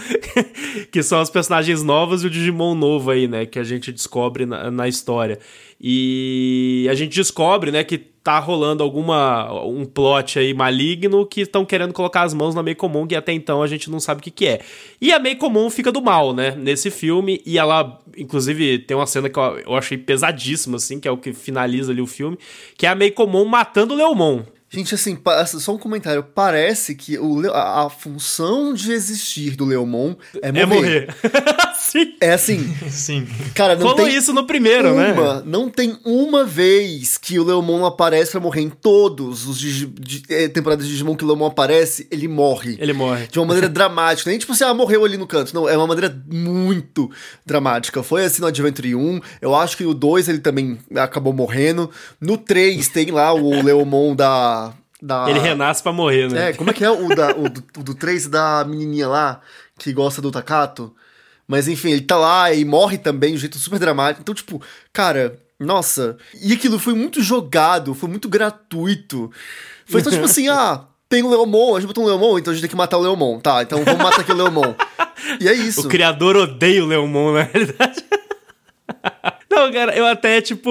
[0.92, 3.46] que são as personagens novas e o Digimon novo aí, né?
[3.46, 5.38] Que a gente descobre na, na história.
[5.81, 11.65] E a gente descobre, né, que tá rolando alguma um plot aí maligno que estão
[11.65, 14.23] querendo colocar as mãos na Mei Comum e até então a gente não sabe o
[14.25, 14.62] que que é.
[15.01, 19.07] E a Mei Comum fica do mal, né, nesse filme e ela inclusive tem uma
[19.07, 22.37] cena que eu, eu achei pesadíssima assim, que é o que finaliza ali o filme,
[22.77, 24.43] que é a Mei Comum matando o Leomon.
[24.69, 25.17] Gente, assim,
[25.61, 26.25] só um comentário.
[26.25, 30.62] Parece que o, a, a função de existir do Leomon é morrer.
[30.62, 31.09] É morrer.
[31.87, 32.14] Sim.
[32.20, 32.75] É assim.
[32.90, 33.27] Sim.
[33.55, 35.42] Cara, não Falou tem isso no primeiro, uma, né?
[35.44, 38.62] Não tem uma vez que o Leomon aparece pra morrer.
[38.62, 42.77] Em todos os Digi, de, é, temporadas de Digimon que o Leomon aparece, ele morre.
[42.81, 43.29] Ele morre.
[43.29, 44.29] De uma maneira dramática.
[44.29, 45.55] Nem tipo assim, ah, morreu ali no canto.
[45.55, 47.09] Não, é uma maneira muito
[47.44, 48.03] dramática.
[48.03, 49.20] Foi assim no Adventure 1.
[49.40, 51.90] Eu acho que no 2 ele também acabou morrendo.
[52.20, 55.29] No 3 tem lá o Leomon da da...
[55.29, 56.51] Ele renasce pra morrer, né?
[56.51, 59.40] É, como é que é o, da, o, do, o do 3 da menininha lá,
[59.79, 60.92] que gosta do Takato?
[61.47, 64.21] Mas enfim, ele tá lá e morre também de um jeito super dramático.
[64.21, 64.61] Então, tipo,
[64.93, 66.17] cara, nossa.
[66.41, 69.31] E aquilo foi muito jogado, foi muito gratuito.
[69.87, 72.55] Foi só tipo assim, ah, tem o Leomon, a gente botou um Leomon, então a
[72.55, 73.39] gente tem que matar o Leomon.
[73.41, 74.75] Tá, então vamos matar aqui o Leomon.
[75.41, 75.87] E é isso.
[75.87, 78.05] O criador odeia o Leomon, na realidade.
[79.49, 80.69] Não, cara, eu até, tipo.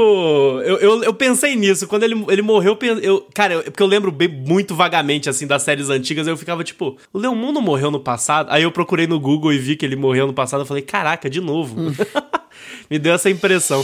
[0.66, 1.88] Eu, eu, eu, pensei nisso.
[1.88, 3.26] Quando ele, ele morreu, eu.
[3.34, 6.28] Cara, eu, porque eu lembro bem, muito vagamente, assim, das séries antigas.
[6.28, 8.48] Eu ficava, tipo, o Leomon não morreu no passado?
[8.52, 10.62] Aí eu procurei no Google e vi que ele morreu no passado.
[10.62, 11.80] Eu falei, caraca, de novo.
[11.80, 11.94] Hum.
[12.90, 13.84] Me deu essa impressão.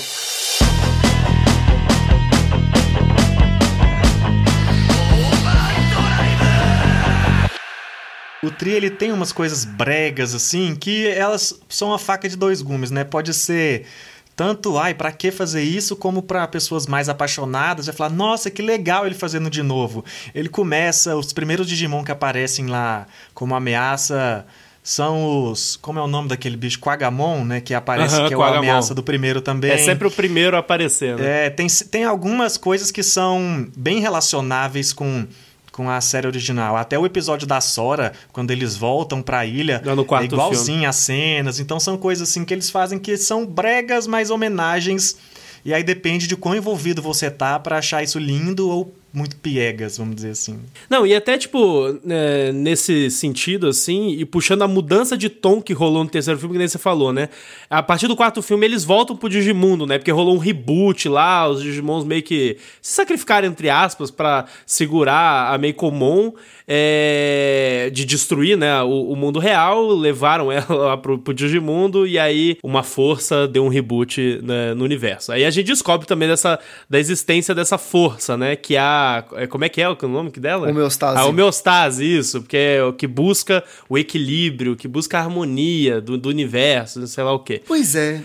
[8.43, 12.61] O Tri ele tem umas coisas bregas assim que elas são uma faca de dois
[12.61, 13.03] gumes, né?
[13.03, 13.85] Pode ser
[14.35, 18.61] tanto, ai, para que fazer isso, como para pessoas mais apaixonadas, já falar, nossa, que
[18.61, 20.03] legal ele fazendo de novo.
[20.33, 24.45] Ele começa, os primeiros Digimon que aparecem lá como ameaça
[24.83, 25.75] são os.
[25.75, 26.79] Como é o nome daquele bicho?
[26.79, 27.61] Quagamon, né?
[27.61, 28.55] Que aparece, uhum, que é Quagamon.
[28.55, 29.71] a ameaça do primeiro também.
[29.71, 31.45] É sempre o primeiro a aparecer, né?
[31.45, 35.27] É, tem, tem algumas coisas que são bem relacionáveis com
[35.71, 36.75] com a série original.
[36.75, 41.59] Até o episódio da Sora, quando eles voltam pra ilha, é igualzinho as cenas.
[41.59, 45.17] Então são coisas assim que eles fazem que são bregas, mas homenagens.
[45.63, 49.97] E aí depende de quão envolvido você tá para achar isso lindo ou muito piegas,
[49.97, 50.59] vamos dizer assim.
[50.89, 55.73] Não, e até, tipo, é, nesse sentido, assim, e puxando a mudança de tom que
[55.73, 57.27] rolou no terceiro filme, que nem você falou, né?
[57.69, 59.97] A partir do quarto filme, eles voltam pro Digimundo, né?
[59.97, 65.53] Porque rolou um reboot lá, os Digimons meio que se sacrificaram, entre aspas, para segurar
[65.53, 66.33] a Meikomon
[66.73, 72.17] é, de destruir, né, o, o, mundo real, levaram ela lá pro, pro Digimundo, e
[72.17, 75.33] aí uma força deu um reboot né, no universo.
[75.33, 76.57] Aí a gente descobre também dessa,
[76.89, 80.31] da existência dessa força, né, que é a é, como é que é o nome
[80.31, 80.69] dela?
[80.69, 81.19] Homeostase.
[81.19, 86.17] A homeostase, isso, porque é o que busca o equilíbrio, que busca a harmonia do,
[86.17, 87.61] do universo, sei lá o quê.
[87.67, 88.21] Pois é.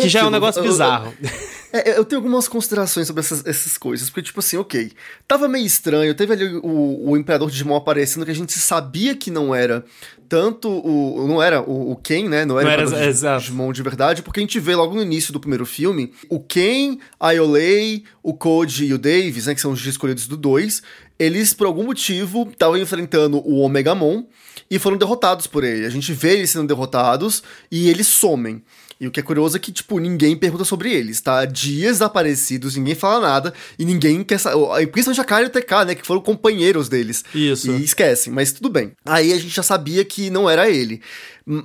[0.00, 1.12] Que já é um negócio bizarro.
[1.20, 1.32] Eu, eu,
[1.72, 4.92] é, eu tenho algumas considerações sobre essas, essas coisas, porque, tipo assim, ok,
[5.26, 9.30] tava meio estranho, teve ali o, o Imperador Digimon aparecendo, que a gente sabia que
[9.30, 9.84] não era
[10.28, 11.26] tanto o.
[11.26, 12.44] Não era o, o Ken, né?
[12.44, 15.32] Não era, não era o Digimon de verdade, porque a gente vê logo no início
[15.32, 19.54] do primeiro filme o Ken, a Yolei, o Code e o Davis, né?
[19.54, 20.82] Que são os escolhidos do 2.
[21.18, 24.24] Eles, por algum motivo, estavam enfrentando o Omegamon.
[24.70, 25.84] e foram derrotados por ele.
[25.84, 28.62] A gente vê eles sendo derrotados e eles somem.
[29.00, 31.44] E o que é curioso é que, tipo, ninguém pergunta sobre eles, tá?
[31.44, 34.56] Dias desaparecidos, ninguém fala nada, e ninguém quer saber.
[34.88, 35.94] Principalmente a Karen e o TK, né?
[35.94, 37.24] Que foram companheiros deles.
[37.32, 37.70] Isso.
[37.70, 38.92] E esquecem, mas tudo bem.
[39.04, 41.00] Aí a gente já sabia que não era ele.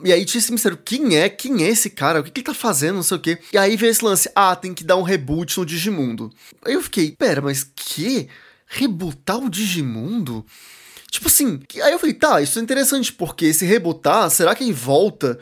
[0.04, 1.28] E aí tinha esse mistério, quem é?
[1.28, 2.20] Quem é esse cara?
[2.20, 2.96] O que, que ele tá fazendo?
[2.96, 3.40] Não sei o quê.
[3.52, 6.32] E aí veio esse lance, ah, tem que dar um reboot no Digimundo.
[6.64, 8.30] Aí eu fiquei, pera, mas que?
[8.68, 10.46] Rebootar o Digimundo?
[11.12, 14.72] Tipo assim, aí eu falei, tá, isso é interessante, porque esse rebootar, será que em
[14.72, 15.38] volta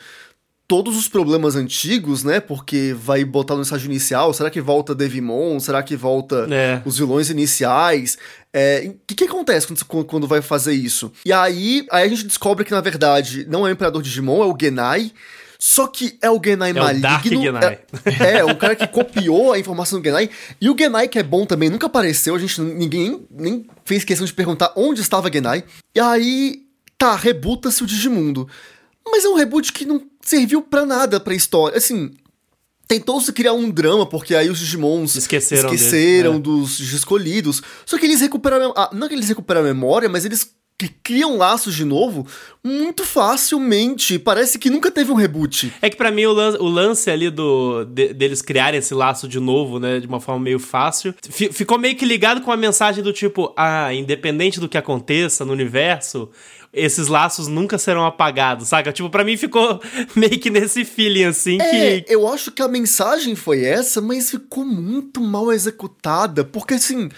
[0.72, 2.40] todos os problemas antigos, né?
[2.40, 4.34] Porque vai botar no estágio inicial.
[4.34, 5.60] Será que volta Devimon?
[5.60, 6.82] Será que volta é.
[6.86, 8.16] os vilões iniciais?
[8.16, 8.18] O
[8.54, 11.12] é, que, que acontece quando, quando vai fazer isso?
[11.26, 14.46] E aí, aí a gente descobre que, na verdade, não é o Imperador Digimon, é
[14.46, 15.12] o Genai.
[15.60, 17.00] Só que é o Genai é maligno.
[17.00, 17.80] O Dark Genai.
[18.06, 20.30] É, é, o cara que copiou a informação do Genai.
[20.62, 22.34] E o Genai, que é bom também, nunca apareceu.
[22.34, 25.66] A gente ninguém nem fez questão de perguntar onde estava Genai.
[25.94, 26.62] E aí,
[26.98, 28.48] tá, rebuta-se o Digimundo.
[29.06, 31.78] Mas é um reboot que não serviu para nada pra história.
[31.78, 32.12] Assim,
[32.88, 36.42] tentou-se criar um drama, porque aí os Digimons esqueceram, esqueceram dele, é.
[36.42, 37.62] dos escolhidos.
[37.86, 38.74] Só que eles recuperaram.
[38.76, 40.54] Ah, não é que eles recuperaram a memória, mas eles
[41.04, 42.26] criam laços de novo
[42.64, 44.18] muito facilmente.
[44.18, 45.72] Parece que nunca teve um reboot.
[45.82, 49.28] É que para mim o, lan o, lance ali do de, deles criarem esse laço
[49.28, 51.14] de novo, né, de uma forma meio fácil,
[51.52, 55.54] ficou meio que ligado com a mensagem do tipo, ah, independente do que aconteça no
[55.54, 56.30] universo,
[56.74, 58.92] esses laços nunca serão apagados, saca?
[58.92, 59.82] Tipo, para mim ficou
[60.16, 62.14] meio que nesse feeling assim é, que.
[62.14, 66.44] Eu acho que a mensagem foi essa, mas ficou muito mal executada.
[66.44, 67.10] Porque assim.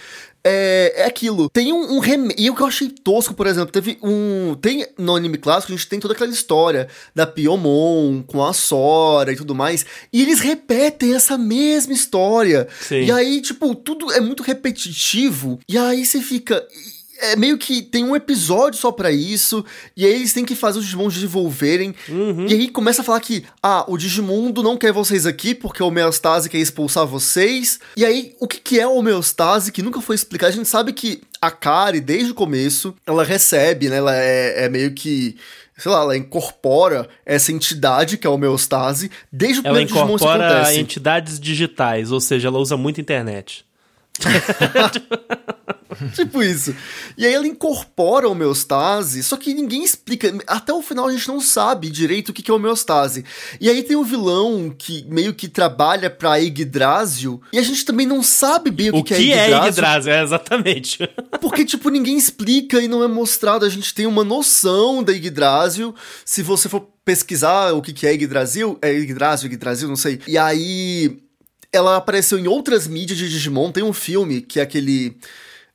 [0.46, 1.50] É, é aquilo.
[1.50, 2.36] Tem um, um remake.
[2.38, 4.56] E o que eu achei tosco, por exemplo, teve um.
[4.56, 9.32] Tem no anime clássico, a gente tem toda aquela história da Piomon com a Sora
[9.32, 9.86] e tudo mais.
[10.12, 12.68] E eles repetem essa mesma história.
[12.82, 13.06] Sim.
[13.06, 15.60] E aí, tipo, tudo é muito repetitivo.
[15.66, 16.62] E aí você fica
[17.24, 19.64] é meio que tem um episódio só para isso,
[19.96, 21.96] e aí eles têm que fazer os Digimons desenvolverem.
[22.10, 22.46] Uhum.
[22.48, 25.86] E aí começa a falar que, ah, o Digimundo não quer vocês aqui porque a
[25.86, 27.80] homeostase quer expulsar vocês.
[27.96, 30.52] E aí, o que, que é a homeostase, que nunca foi explicado?
[30.52, 33.98] A gente sabe que a Kari, desde o começo, ela recebe, né?
[33.98, 35.36] Ela é, é meio que
[35.76, 40.16] sei lá, ela incorpora essa entidade que é a homeostase desde o primeiro Digimon Ela
[40.16, 43.66] incorpora entidades digitais, ou seja, ela usa muito internet.
[46.14, 46.76] tipo isso.
[47.18, 50.34] E aí ela incorpora a homeostase, só que ninguém explica.
[50.48, 53.26] Até o final a gente não sabe direito o que é homeostase.
[53.60, 58.06] E aí tem o vilão que meio que trabalha pra Yggdrasil, e a gente também
[58.06, 59.58] não sabe bem o, o que, que, é Yggdrasil.
[59.58, 61.10] O que é Yggdrasil, é exatamente.
[61.42, 63.66] Porque, tipo, ninguém explica e não é mostrado.
[63.66, 65.94] A gente tem uma noção da Yggdrasil.
[66.26, 70.20] Se você for pesquisar o que é Yggdrasil, é Yggdrasil, Yggdrasil, não sei.
[70.28, 71.20] E aí
[71.72, 73.72] ela apareceu em outras mídias de Digimon.
[73.72, 75.18] Tem um filme que é aquele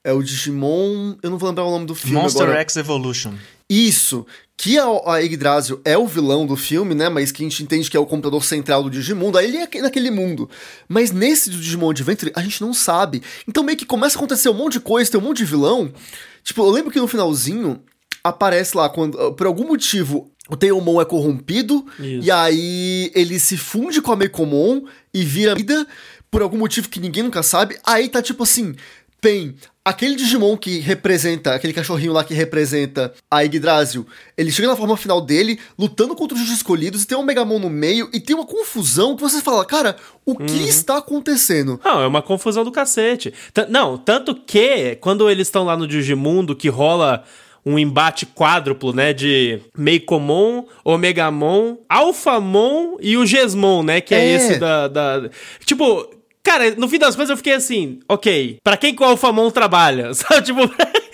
[0.04, 1.16] é o Digimon.
[1.22, 2.20] Eu não vou lembrar o nome do filme.
[2.20, 2.60] Monster agora.
[2.60, 3.34] X Evolution.
[3.68, 4.26] Isso.
[4.56, 7.08] Que a, a Yggdrasil é o vilão do filme, né?
[7.08, 9.38] Mas que a gente entende que é o computador central do Digimundo.
[9.38, 10.48] Aí ele é naquele mundo.
[10.88, 13.22] Mas nesse do Digimon Adventure, a gente não sabe.
[13.46, 15.92] Então meio que começa a acontecer um monte de coisa, tem um monte de vilão.
[16.42, 17.80] Tipo, eu lembro que no finalzinho
[18.24, 22.26] aparece lá, quando por algum motivo o Teomon é corrompido, Isso.
[22.26, 24.82] e aí ele se funde com a Meikomon
[25.12, 25.86] e vira vida
[26.30, 27.78] por algum motivo que ninguém nunca sabe.
[27.84, 28.74] Aí tá tipo assim,
[29.20, 29.56] tem
[29.88, 34.96] aquele Digimon que representa, aquele cachorrinho lá que representa a Yggdrasil, ele chega na forma
[34.96, 38.46] final dele, lutando contra os escolhidos, e tem um Megamon no meio, e tem uma
[38.46, 39.96] confusão que você fala, cara,
[40.26, 40.66] o que uhum.
[40.66, 41.80] está acontecendo?
[41.82, 43.32] Não, é uma confusão do cacete.
[43.52, 47.24] T não, tanto que, quando eles estão lá no Digimundo, que rola
[47.64, 49.12] um embate quádruplo, né?
[49.12, 54.00] De Meikomon, Omegamon, Alphamon e o Gesmon, né?
[54.00, 55.28] Que é, é esse da, da.
[55.64, 56.08] Tipo,
[56.48, 60.14] Cara, no fim das coisas eu fiquei assim, ok, para quem que o Alphamon trabalha?
[60.16, 60.60] Sabe, tipo,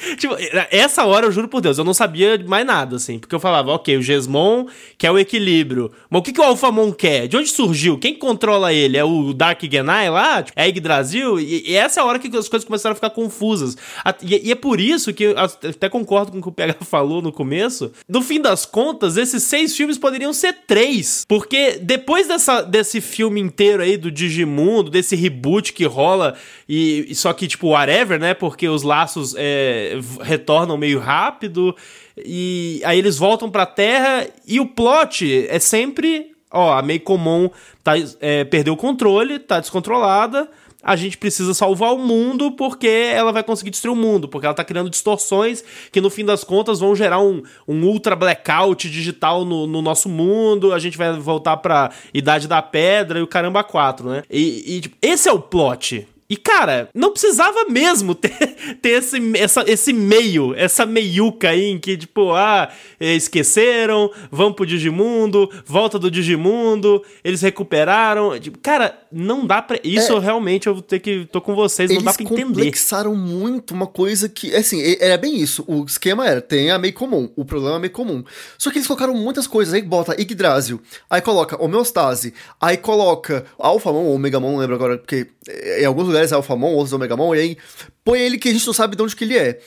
[0.16, 0.36] tipo,
[0.70, 3.72] essa hora eu juro por Deus, eu não sabia mais nada, assim, porque eu falava,
[3.72, 4.66] ok, o Gesmon
[4.98, 7.28] quer o equilíbrio, mas o que, que o Alphamon quer?
[7.28, 7.98] De onde surgiu?
[7.98, 8.96] Quem controla ele?
[8.96, 10.42] É o Dark Genai lá?
[10.42, 11.38] Tipo, é Yggdrasil?
[11.40, 13.76] E, e essa é a hora que as coisas começaram a ficar confusas.
[14.22, 17.22] E, e é por isso que eu até concordo com o que o PH falou
[17.22, 22.62] no começo, no fim das contas, esses seis filmes poderiam ser três, porque depois dessa,
[22.62, 26.34] desse filme inteiro aí do Digimundo, desse reboot que rola,
[26.68, 28.34] e só que, tipo, whatever, né?
[28.34, 31.74] Porque os laços é, retornam meio rápido,
[32.16, 37.50] e aí eles voltam pra Terra, e o plot é sempre, ó, a Meio Comum
[37.82, 40.48] tá, é, perdeu o controle, tá descontrolada,
[40.84, 44.54] a gente precisa salvar o mundo porque ela vai conseguir destruir o mundo, porque ela
[44.54, 49.44] tá criando distorções que no fim das contas vão gerar um, um ultra blackout digital
[49.44, 53.64] no, no nosso mundo, a gente vai voltar pra Idade da Pedra e o caramba
[53.64, 54.22] 4, né?
[54.30, 56.06] E, e tipo, esse é o plot.
[56.34, 58.36] E, cara, não precisava mesmo ter,
[58.82, 64.66] ter esse, essa, esse meio, essa meiuca aí em que, tipo, ah, esqueceram, vão pro
[64.66, 68.36] Digimundo, volta do Digimundo, eles recuperaram.
[68.40, 69.78] Tipo, cara, não dá pra.
[69.84, 71.24] Isso é, realmente eu vou ter que.
[71.30, 72.40] tô com vocês, não dá pra entender.
[72.40, 74.52] Eles complexaram muito uma coisa que.
[74.56, 75.64] Assim, era bem isso.
[75.68, 78.24] O esquema era: tem a meio comum, o problema é meio comum.
[78.58, 79.72] Só que eles colocaram muitas coisas.
[79.72, 85.28] Aí bota Yggdrasil, aí coloca homeostase, aí coloca Alphamon ou Megamon, não lembro agora, porque
[85.78, 87.56] em alguns lugares é Alphamon, outros é Megamon, e aí
[88.04, 89.58] põe ele que a gente não sabe de onde que ele é.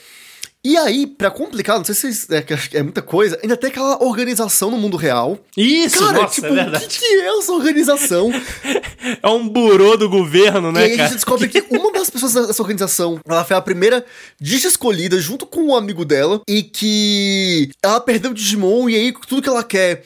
[0.64, 2.44] E aí, para complicar, não sei se é,
[2.76, 5.38] é, muita coisa, ainda tem aquela organização no mundo real.
[5.56, 6.66] Isso, cara, nossa, tipo, é.
[6.66, 8.30] O que, que, é essa organização?
[9.22, 11.02] é um burô do governo, né, e aí cara?
[11.02, 14.04] a gente descobre que uma das pessoas dessa organização, ela foi a primeira
[14.40, 19.40] escolhida junto com um amigo dela, e que ela perdeu o Digimon, e aí tudo
[19.40, 20.02] que ela quer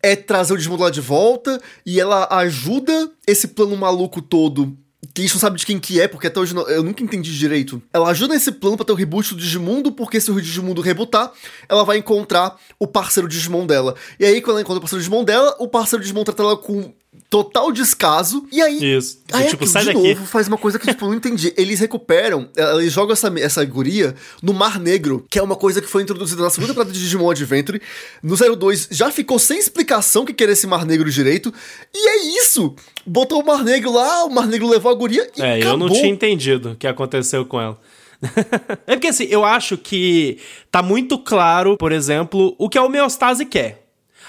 [0.00, 4.78] é trazer o Digimon lá de volta, e ela ajuda esse plano maluco todo
[5.14, 7.02] que a gente não sabe de quem que é, porque até hoje não, eu nunca
[7.02, 7.82] entendi direito.
[7.92, 11.32] Ela ajuda nesse plano para ter o reboot do Digimundo, porque se o Digimundo rebootar,
[11.68, 13.94] ela vai encontrar o parceiro Digimon dela.
[14.18, 16.92] E aí, quando ela encontra o parceiro Digimon dela, o parceiro Digimon trata ela com
[17.28, 18.46] total descaso.
[18.52, 19.20] E aí, Isso.
[19.32, 20.14] aí tipo, aquilo, sai de daqui.
[20.14, 21.52] novo faz uma coisa que tipo, eu não entendi.
[21.56, 25.88] Eles recuperam, eles jogam essa, essa guria no Mar Negro, que é uma coisa que
[25.88, 27.80] foi introduzida na segunda temporada de Digimon Adventure.
[28.22, 31.52] No 02 já ficou sem explicação que era esse Mar Negro direito.
[31.94, 32.74] E é isso!
[33.04, 35.72] Botou o Mar Negro lá, o Mar Negro levou a guria e É, acabou.
[35.72, 37.78] eu não tinha entendido o que aconteceu com ela.
[38.86, 40.38] é porque assim, eu acho que
[40.70, 43.85] tá muito claro, por exemplo, o que a homeostase quer.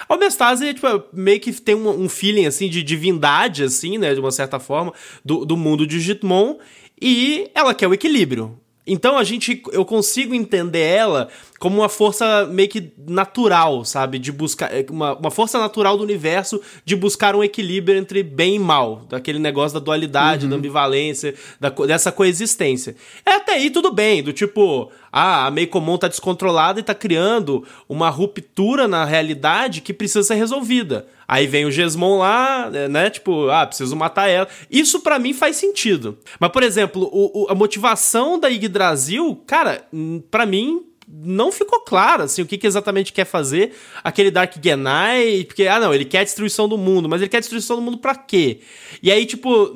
[0.08, 4.20] A homeostase, tipo, meio que tem um, um, feeling, assim, de divindade, assim, né, de
[4.20, 6.58] uma certa forma, do, do mundo de Digimon,
[7.02, 8.60] e ela quer o equilíbrio.
[8.88, 11.28] Então a gente, eu consigo entender ela
[11.60, 14.18] como uma força meio que natural, sabe?
[14.18, 14.74] De buscar.
[14.74, 19.06] É, uma, uma força natural do universo de buscar um equilíbrio entre bem e mal.
[19.10, 20.52] Daquele negócio da dualidade, uhum.
[20.52, 22.96] da ambivalência, da, dessa coexistência.
[23.26, 27.64] É até aí tudo bem, do tipo, ah, a comum tá descontrolada e tá criando
[27.88, 31.08] uma ruptura na realidade que precisa ser resolvida.
[31.28, 33.10] Aí vem o Gesmon lá, né?
[33.10, 34.48] Tipo, ah, preciso matar ela.
[34.72, 36.18] Isso para mim faz sentido.
[36.40, 39.86] Mas, por exemplo, o, o, a motivação da Yggdrasil, cara,
[40.32, 45.46] para mim não ficou claro, assim, o que, que, exatamente quer fazer aquele Dark Genai,
[45.46, 47.82] porque, ah, não, ele quer a destruição do mundo, mas ele quer a destruição do
[47.82, 48.60] mundo pra quê?
[49.02, 49.72] E aí, tipo,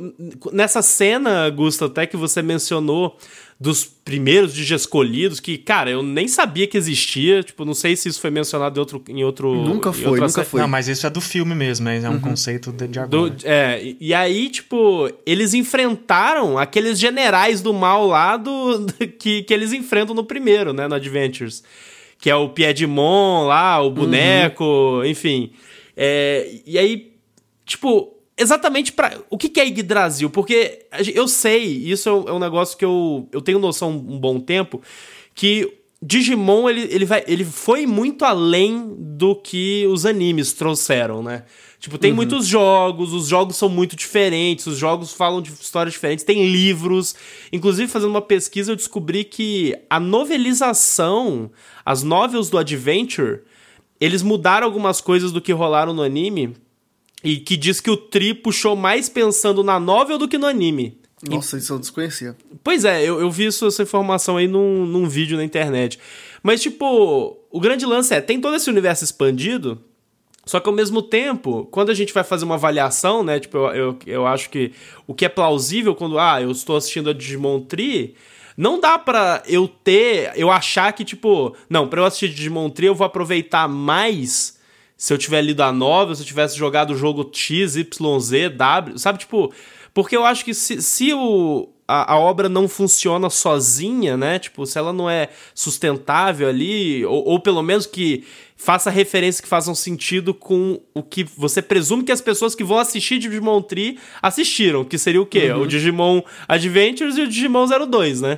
[0.52, 3.18] nessa cena, Gusta, até que você mencionou
[3.62, 7.44] dos primeiros de escolhidos, que, cara, eu nem sabia que existia.
[7.44, 9.04] Tipo, não sei se isso foi mencionado em outro.
[9.08, 10.62] Em outro nunca foi, nunca foi.
[10.62, 12.20] Não, mas isso é do filme mesmo, é um uhum.
[12.20, 13.30] conceito de, de agora.
[13.30, 18.88] Do, é, e aí, tipo, eles enfrentaram aqueles generais do mal lá do,
[19.20, 21.64] que, que eles enfrentam no primeiro, né, no Adventures.
[22.18, 25.06] Que é o Piedmon lá, o boneco, uhum.
[25.06, 25.52] enfim.
[25.96, 27.12] É, e aí,
[27.64, 32.78] tipo, exatamente para o que, que é Yggdrasil, porque eu sei, isso é um negócio
[32.78, 34.82] que eu, eu tenho noção um bom tempo,
[35.36, 41.44] que Digimon ele, ele, vai, ele foi muito além do que os animes trouxeram, né?
[41.80, 42.18] Tipo, tem uhum.
[42.18, 47.16] muitos jogos, os jogos são muito diferentes, os jogos falam de histórias diferentes, tem livros.
[47.52, 51.52] Inclusive, fazendo uma pesquisa, eu descobri que a novelização,
[51.84, 53.42] as novels do Adventure,
[54.00, 56.56] eles mudaram algumas coisas do que rolaram no anime
[57.24, 61.00] e que diz que o Tri puxou mais pensando na novel do que no anime.
[61.30, 62.36] Nossa, isso eu desconhecia.
[62.64, 66.00] Pois é, eu, eu vi isso, essa informação aí num, num vídeo na internet.
[66.42, 69.80] Mas, tipo, o grande lance é: tem todo esse universo expandido,
[70.46, 73.40] só que ao mesmo tempo, quando a gente vai fazer uma avaliação, né?
[73.40, 74.72] Tipo, eu, eu, eu acho que
[75.06, 78.16] o que é plausível quando, ah, eu estou assistindo a Digimon Tree.
[78.58, 82.88] Não dá pra eu ter, eu achar que, tipo, não, pra eu assistir Digimon Tree
[82.88, 84.60] eu vou aproveitar mais
[85.02, 88.50] se eu tiver lido a novel, se eu tivesse jogado o jogo X, Y, Z,
[88.50, 89.18] W, sabe?
[89.18, 89.52] Tipo,
[89.96, 94.38] porque eu acho que se, se o, a, a, obra não funciona sozinha, né?
[94.38, 98.24] Tipo, se ela não é sustentável ali, ou, ou pelo menos que
[98.56, 102.78] faça referências que façam sentido com o que você presume que as pessoas que vão
[102.78, 105.52] assistir Digimon Tree assistiram, que seria o quê?
[105.52, 105.64] Uhum.
[105.64, 108.38] O Digimon Adventures e o Digimon 02, né?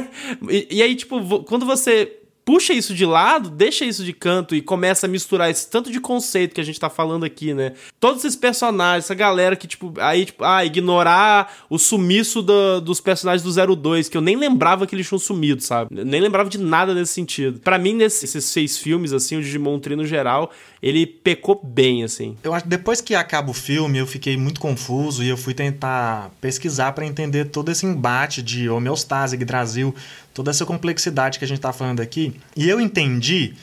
[0.50, 4.62] e, e aí, tipo, quando você puxa isso de lado, deixa isso de canto e
[4.62, 7.72] começa a misturar esse tanto de conceito que a gente tá falando aqui, né?
[8.00, 13.00] Todos esses personagens, essa galera que, tipo, aí, tipo, ah, ignorar o sumiço do, dos
[13.00, 16.04] personagens do 02, que eu nem lembrava que eles tinham sumido, sabe?
[16.04, 17.60] nem lembrava de nada nesse sentido.
[17.60, 20.50] para mim, nesses seis filmes, assim, o Digimon Tree no geral,
[20.82, 22.36] ele pecou bem, assim.
[22.42, 25.54] Eu acho que depois que acaba o filme, eu fiquei muito confuso e eu fui
[25.54, 29.94] tentar pesquisar para entender todo esse embate de homeostase, Yggdrasil,
[30.34, 32.34] toda essa complexidade que a gente está falando aqui.
[32.56, 33.54] E eu entendi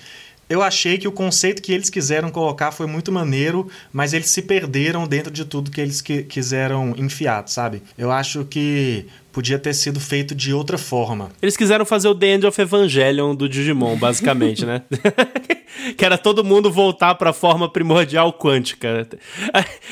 [0.49, 4.41] eu achei que o conceito que eles quiseram colocar foi muito maneiro, mas eles se
[4.41, 7.83] perderam dentro de tudo que eles que, quiseram enfiar, sabe?
[7.95, 11.29] Eu acho que podia ter sido feito de outra forma.
[11.39, 14.81] Eles quiseram fazer o The End of Evangelion do Digimon, basicamente, né?
[15.95, 19.07] que era todo mundo voltar para a forma primordial quântica.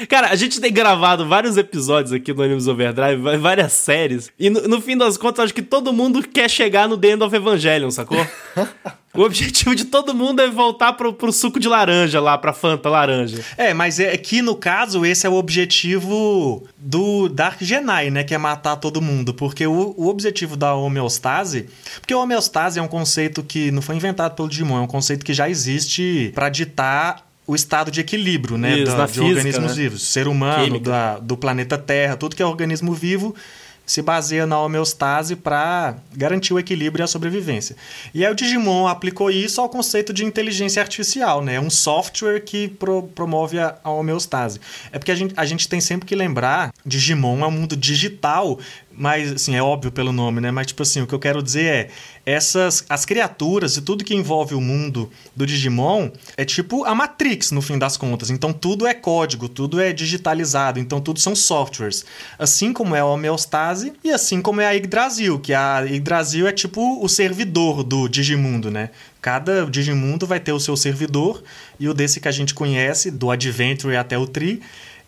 [0.10, 4.68] Cara, a gente tem gravado vários episódios aqui no Animes Overdrive, várias séries, e no,
[4.68, 7.92] no fim das contas, acho que todo mundo quer chegar no The End of Evangelion,
[7.92, 8.26] sacou?
[9.18, 12.88] O objetivo de todo mundo é voltar pro, pro suco de laranja lá, pra Fanta
[12.88, 13.44] laranja.
[13.58, 18.24] É, mas é que no caso esse é o objetivo do Dark Genai, né?
[18.24, 19.34] Que é matar todo mundo.
[19.34, 21.66] Porque o, o objetivo da homeostase.
[22.00, 25.26] Porque a homeostase é um conceito que não foi inventado pelo Digimon, é um conceito
[25.26, 28.78] que já existe para ditar o estado de equilíbrio, né?
[28.78, 29.84] Isso, da, de física, organismos né?
[29.84, 30.08] vivos.
[30.10, 33.34] Ser humano, da, do planeta Terra, tudo que é organismo vivo
[33.88, 37.78] se baseia na homeostase para garantir o equilíbrio e a sobrevivência.
[38.14, 41.56] E aí o Digimon aplicou isso ao conceito de inteligência artificial, né?
[41.56, 44.60] É um software que pro, promove a, a, homeostase.
[44.92, 48.60] É porque a gente, a gente tem sempre que lembrar, Digimon é um mundo digital
[48.98, 50.50] mas, assim, é óbvio pelo nome, né?
[50.50, 51.90] Mas, tipo assim, o que eu quero dizer é...
[52.26, 52.84] Essas...
[52.90, 57.62] As criaturas e tudo que envolve o mundo do Digimon é tipo a Matrix, no
[57.62, 58.30] fim das contas.
[58.30, 60.80] Então, tudo é código, tudo é digitalizado.
[60.80, 62.04] Então, tudo são softwares.
[62.38, 66.52] Assim como é a homeostase e assim como é a Yggdrasil, que a Yggdrasil é
[66.52, 68.90] tipo o servidor do Digimundo, né?
[69.22, 71.44] Cada Digimundo vai ter o seu servidor
[71.80, 74.62] e o desse que a gente conhece, do Adventure até o Tri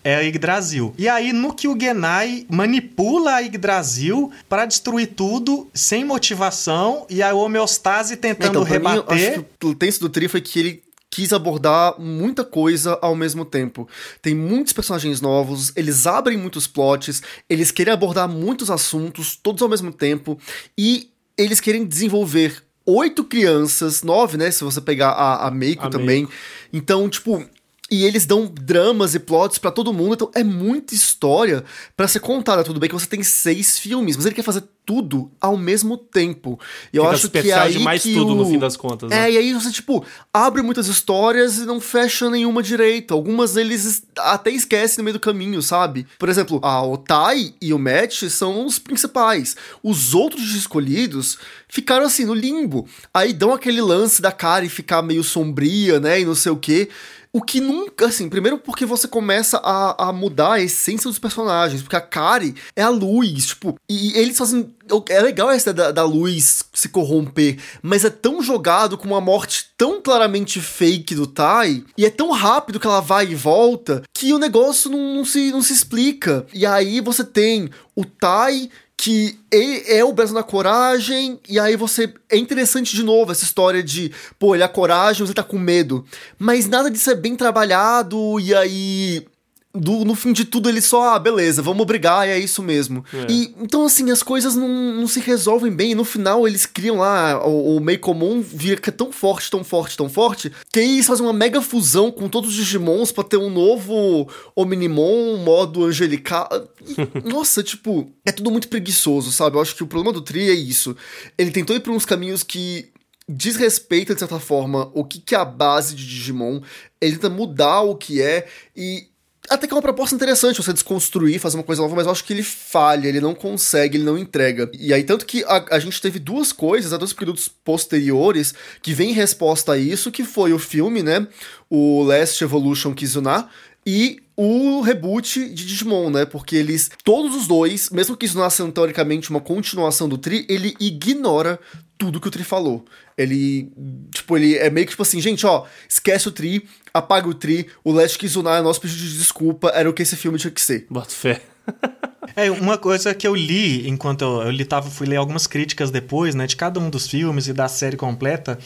[0.10, 0.94] é a Yggdrasil.
[0.98, 7.22] E aí, no que o Genai manipula a Yggdrasil para destruir tudo sem motivação e
[7.22, 9.16] a homeostase tentando então, rebater.
[9.16, 13.16] Mim, acho que o tenso do Tri foi que ele quis abordar muita coisa ao
[13.16, 13.88] mesmo tempo.
[14.22, 19.70] Tem muitos personagens novos, eles abrem muitos plots, eles querem abordar muitos assuntos, todos ao
[19.70, 20.40] mesmo tempo,
[20.78, 24.50] e eles querem desenvolver oito crianças, nove, né?
[24.52, 26.24] Se você pegar a, a Meiko a também.
[26.24, 26.32] Meiko.
[26.74, 27.46] Então, tipo,
[27.92, 31.64] e eles dão dramas e plots para todo mundo, então é muita história
[31.96, 32.64] para ser contada.
[32.64, 36.60] Tudo bem que você tem seis filmes, mas ele quer fazer tudo ao mesmo tempo.
[36.92, 38.36] E eu Fica acho que é aí demais que tudo o...
[38.36, 39.12] no fim das contas.
[39.12, 39.30] Né?
[39.30, 43.14] É, e aí você tipo abre muitas histórias e não fecha nenhuma direito.
[43.14, 46.08] Algumas eles até esquecem no meio do caminho, sabe?
[46.18, 49.56] Por exemplo, a Otai e o Matt são os principais.
[49.84, 51.38] Os outros escolhidos
[51.68, 52.88] ficaram assim no limbo.
[53.14, 56.58] Aí dão aquele lance da cara e ficar meio sombria, né, e não sei o
[56.58, 56.90] quê.
[57.32, 61.84] O que nunca, assim, primeiro porque você começa a, a mudar a essência dos personagens,
[61.84, 64.74] porque a Kari é a luz, tipo, e eles fazem.
[65.10, 69.68] É legal essa da, da luz se corromper, mas é tão jogado com uma morte
[69.78, 74.34] tão claramente fake do Tai, e é tão rápido que ela vai e volta, que
[74.34, 76.48] o negócio não, não se, não se explica.
[76.52, 78.72] E aí você tem o Tai
[79.02, 79.40] que
[79.88, 82.14] é o Brasil da coragem, e aí você.
[82.30, 85.58] É interessante de novo essa história de, pô, ele é a coragem, ele tá com
[85.58, 86.06] medo.
[86.38, 89.26] Mas nada disso é bem trabalhado, e aí
[89.74, 93.06] do, no fim de tudo ele só, ah, beleza, vamos brigar e é isso mesmo.
[93.14, 93.32] É.
[93.32, 95.92] E então, assim, as coisas não, não se resolvem bem.
[95.92, 99.96] E no final eles criam lá o, o meio comum, fica tão forte, tão forte,
[99.96, 103.38] tão forte, que aí eles fazem uma mega fusão com todos os Digimons pra ter
[103.38, 106.50] um novo Omnimon, modo angelical.
[106.88, 106.96] E,
[107.30, 109.58] nossa, tipo, é tudo muito preguiçoso, sabe?
[109.58, 110.98] Eu acho que o problema do Tri é isso.
[111.38, 112.92] Ele tentou ir por uns caminhos que
[113.28, 116.62] desrespeita, de certa forma, o que, que é a base de Digimon.
[117.00, 119.10] Ele tenta mudar o que é e
[119.50, 122.24] até que é uma proposta interessante você desconstruir, fazer uma coisa nova, mas eu acho
[122.24, 124.70] que ele falha, ele não consegue, ele não entrega.
[124.78, 129.10] E aí, tanto que a, a gente teve duas coisas, dois períodos posteriores, que vem
[129.10, 131.28] em resposta a isso, que foi o filme, né?
[131.70, 133.50] O Last Evolution Kizuna,
[133.86, 136.26] e o reboot de Digimon, né?
[136.26, 140.46] Porque eles, todos os dois, mesmo que isso não sendo teoricamente uma continuação do Tri,
[140.48, 141.60] ele ignora
[141.98, 142.86] tudo que o Tri falou.
[143.18, 143.70] Ele,
[144.14, 147.68] tipo, ele é meio que tipo assim, gente, ó, esquece o Tri, apaga o Tri,
[147.84, 150.62] o Last Kizuna é nosso pedido de desculpa, era o que esse filme tinha que
[150.62, 150.88] ser.
[150.90, 151.42] Bota fé.
[152.36, 155.92] é, uma coisa que eu li enquanto eu, eu li, tava, fui ler algumas críticas
[155.92, 158.58] depois, né, de cada um dos filmes e da série completa.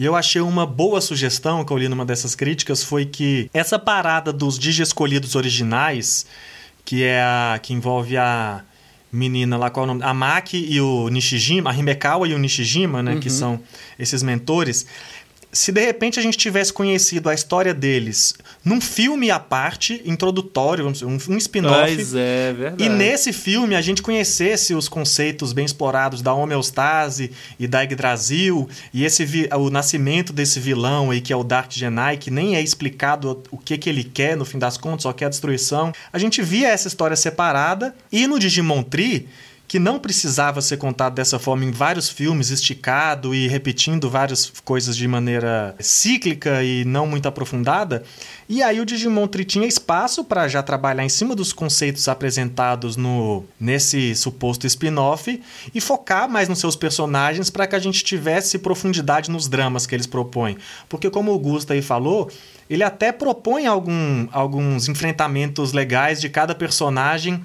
[0.00, 3.78] E eu achei uma boa sugestão que eu li numa dessas críticas foi que essa
[3.78, 6.24] parada dos Digi escolhidos originais,
[6.86, 8.64] que é a que envolve a
[9.12, 10.02] menina lá, qual é o nome?
[10.02, 13.20] A Maki e o Nishijima, a Himekawa e o Nishijima, né, uhum.
[13.20, 13.60] que são
[13.98, 14.86] esses mentores
[15.52, 18.34] se de repente a gente tivesse conhecido a história deles
[18.64, 21.94] num filme à parte, introdutório, um, um spin-off.
[21.94, 22.84] Pois é, verdade.
[22.84, 28.68] E nesse filme a gente conhecesse os conceitos bem explorados da homeostase e da Yggdrasil,
[28.92, 32.62] e esse o nascimento desse vilão aí que é o Dark Genai, que nem é
[32.62, 35.92] explicado o que, que ele quer no fim das contas, só quer a destruição.
[36.12, 39.28] A gente via essa história separada, e no Digimon Tree
[39.70, 44.96] que não precisava ser contado dessa forma em vários filmes, esticado e repetindo várias coisas
[44.96, 48.02] de maneira cíclica e não muito aprofundada.
[48.48, 52.96] E aí o Digimon Tree tinha espaço para já trabalhar em cima dos conceitos apresentados
[52.96, 55.40] no nesse suposto spin-off
[55.72, 59.94] e focar mais nos seus personagens para que a gente tivesse profundidade nos dramas que
[59.94, 60.58] eles propõem.
[60.88, 62.28] Porque como o Gusta aí falou,
[62.68, 67.40] ele até propõe algum, alguns enfrentamentos legais de cada personagem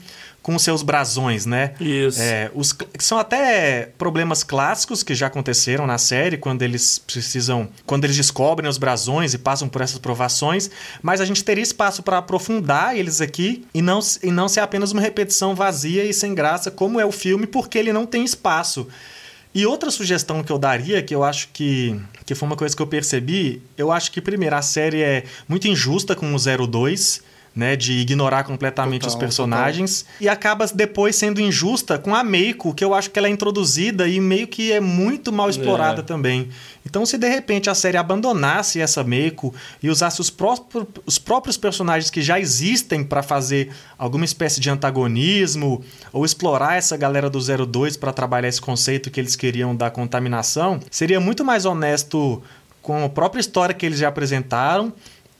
[0.45, 1.73] com seus brasões, né?
[1.79, 2.21] Isso.
[2.21, 7.67] É, os, são até problemas clássicos que já aconteceram na série, quando eles precisam.
[7.83, 10.69] Quando eles descobrem os brasões e passam por essas provações,
[11.01, 14.91] mas a gente teria espaço para aprofundar eles aqui e não, e não ser apenas
[14.91, 18.87] uma repetição vazia e sem graça, como é o filme, porque ele não tem espaço.
[19.51, 22.81] E outra sugestão que eu daria, que eu acho que, que foi uma coisa que
[22.83, 27.75] eu percebi, eu acho que, primeiro, a série é muito injusta com o 02 né,
[27.77, 30.15] de ignorar completamente total, os personagens total.
[30.19, 34.07] e acaba depois sendo injusta com a Meiko, que eu acho que ela é introduzida
[34.07, 36.03] e meio que é muito mal explorada é.
[36.03, 36.49] também.
[36.85, 41.55] Então, se de repente a série abandonasse essa Meiko e usasse os, próprios, os próprios
[41.55, 47.39] personagens que já existem para fazer alguma espécie de antagonismo ou explorar essa galera do
[47.39, 52.43] 02 para trabalhar esse conceito que eles queriam da contaminação, seria muito mais honesto
[52.81, 54.93] com a própria história que eles já apresentaram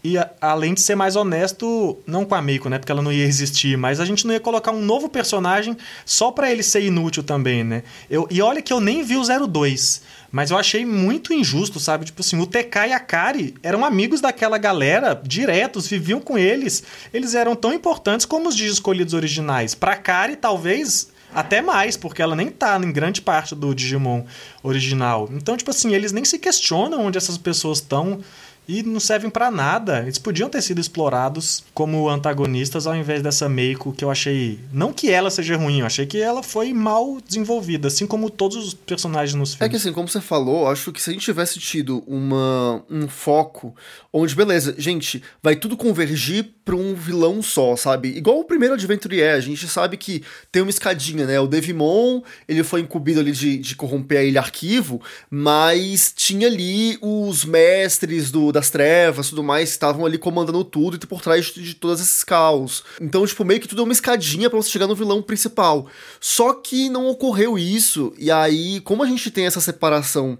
[0.05, 2.77] e a, além de ser mais honesto, não com a Meiko, né?
[2.77, 5.75] Porque ela não ia existir, mas a gente não ia colocar um novo personagem
[6.05, 7.81] só para ele ser inútil também, né?
[8.07, 12.05] Eu, e olha que eu nem vi o 02, mas eu achei muito injusto, sabe?
[12.05, 16.83] Tipo assim, o TK e a Kari eram amigos daquela galera, diretos, viviam com eles.
[17.11, 19.73] Eles eram tão importantes como os dias escolhidos originais.
[19.73, 24.23] Pra Kari, talvez até mais, porque ela nem tá em grande parte do Digimon
[24.63, 25.27] original.
[25.33, 28.21] Então, tipo assim, eles nem se questionam onde essas pessoas estão
[28.67, 30.01] e não servem para nada.
[30.01, 34.93] Eles podiam ter sido explorados como antagonistas ao invés dessa Meiko que eu achei, não
[34.93, 38.73] que ela seja ruim, eu achei que ela foi mal desenvolvida, assim como todos os
[38.73, 39.65] personagens nos filmes.
[39.65, 43.07] É que assim, como você falou, acho que se a gente tivesse tido uma um
[43.07, 43.75] foco
[44.11, 48.09] onde beleza, gente, vai tudo convergir para um vilão só, sabe?
[48.09, 51.39] Igual o primeiro Adventure é, a gente sabe que tem uma escadinha, né?
[51.39, 54.99] O Devimon, ele foi incumbido ali de, de corromper a ilha arquivo,
[55.29, 61.05] mas tinha ali os mestres do das trevas tudo mais, estavam ali comandando tudo e
[61.05, 62.83] por trás de, de todos esses caos.
[62.99, 65.87] Então, tipo, meio que tudo é uma escadinha para você chegar no vilão principal.
[66.19, 70.39] Só que não ocorreu isso, e aí, como a gente tem essa separação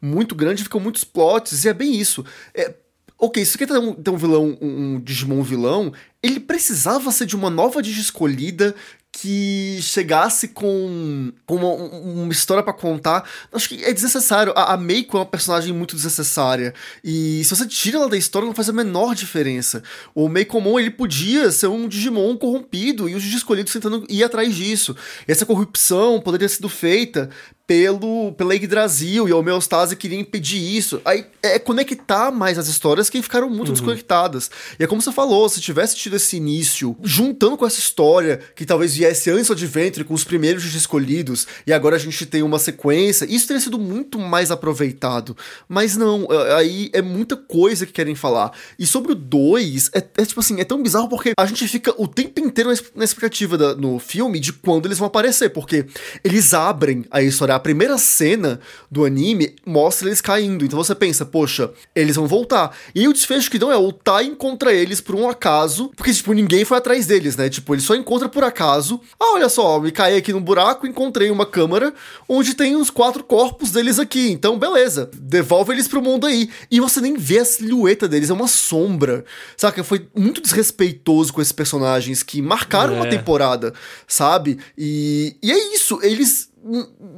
[0.00, 2.24] muito grande, ficam muitos plots, e é bem isso.
[2.54, 2.72] É,
[3.18, 5.92] ok, se você quer ter um, ter um vilão, um, um Digimon vilão,
[6.22, 8.74] ele precisava ser de uma nova Digi escolhida
[9.18, 13.26] que chegasse com, com uma, uma história para contar.
[13.50, 14.52] Acho que é desnecessário.
[14.54, 16.74] A, a Meiko é uma personagem muito desnecessária.
[17.02, 19.82] E se você tira ela da história, não faz a menor diferença.
[20.14, 24.94] O Meikomon, ele podia ser um Digimon corrompido e os escolhidos tentando ir atrás disso.
[25.26, 27.30] E essa corrupção poderia ter sido feita
[27.66, 31.00] pelo, pela Yggdrasil e a homeostase queria impedir isso.
[31.04, 33.74] Aí é conectar mais as histórias que ficaram muito uhum.
[33.74, 34.50] desconectadas.
[34.78, 38.64] E é como você falou, se tivesse tido esse início, juntando com essa história que
[38.64, 42.58] talvez viesse antes do Adventure, com os primeiros escolhidos, e agora a gente tem uma
[42.58, 45.36] sequência, isso teria sido muito mais aproveitado.
[45.68, 48.52] Mas não, aí é muita coisa que querem falar.
[48.78, 51.92] E sobre o 2, é, é, tipo assim, é tão bizarro porque a gente fica
[51.98, 55.86] o tempo inteiro na expectativa da, no filme de quando eles vão aparecer, porque
[56.22, 60.64] eles abrem a história a primeira cena do anime mostra eles caindo.
[60.64, 62.76] Então você pensa, poxa, eles vão voltar.
[62.94, 66.34] E o desfecho que dão é o Tai encontra eles por um acaso, porque, tipo,
[66.34, 67.48] ninguém foi atrás deles, né?
[67.48, 69.00] Tipo, ele só encontra por acaso.
[69.18, 71.94] Ah, olha só, me caí aqui num buraco, encontrei uma câmara
[72.28, 74.30] onde tem os quatro corpos deles aqui.
[74.30, 76.50] Então, beleza, devolve eles pro mundo aí.
[76.70, 79.24] E você nem vê a silhueta deles, é uma sombra.
[79.56, 79.82] Saca?
[79.82, 82.96] Foi muito desrespeitoso com esses personagens que marcaram é.
[82.96, 83.72] uma temporada,
[84.06, 84.58] sabe?
[84.76, 86.50] E, e é isso, eles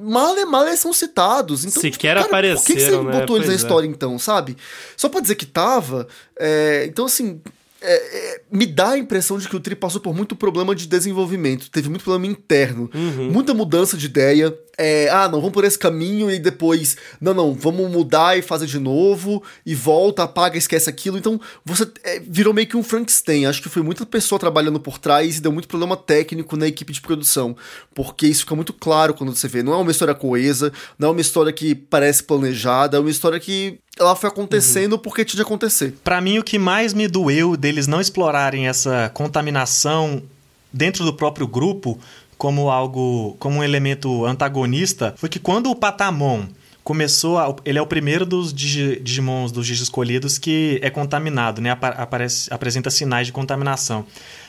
[0.03, 1.64] mal mal eles são citados.
[1.64, 3.20] Então, Sequer tipo, apareceram, Por que, que você né?
[3.20, 3.57] botou eles na é.
[3.57, 4.57] história então, sabe?
[4.96, 6.07] Só pra dizer que tava.
[6.38, 7.40] É, então, assim,
[7.80, 10.86] é, é, me dá a impressão de que o Tri passou por muito problema de
[10.86, 13.30] desenvolvimento, teve muito problema interno, uhum.
[13.30, 14.57] muita mudança de ideia.
[14.81, 18.66] É, ah, não, vamos por esse caminho e depois, não, não, vamos mudar e fazer
[18.66, 21.18] de novo, e volta, apaga, esquece aquilo.
[21.18, 23.47] Então, você é, virou meio que um Frankenstein.
[23.47, 26.93] Acho que foi muita pessoa trabalhando por trás e deu muito problema técnico na equipe
[26.93, 27.57] de produção,
[27.93, 29.64] porque isso fica muito claro quando você vê.
[29.64, 33.41] Não é uma história coesa, não é uma história que parece planejada, é uma história
[33.41, 34.99] que ela foi acontecendo uhum.
[34.99, 35.95] porque tinha de acontecer.
[36.05, 40.22] Para mim, o que mais me doeu deles não explorarem essa contaminação
[40.72, 41.99] dentro do próprio grupo
[42.39, 46.47] como algo, como um elemento antagonista, foi que quando o Patamon
[46.84, 51.70] começou a, ele é o primeiro dos Digimons dos Digis escolhidos que é contaminado, né?
[51.70, 54.07] Aparece, apresenta sinais de contaminação.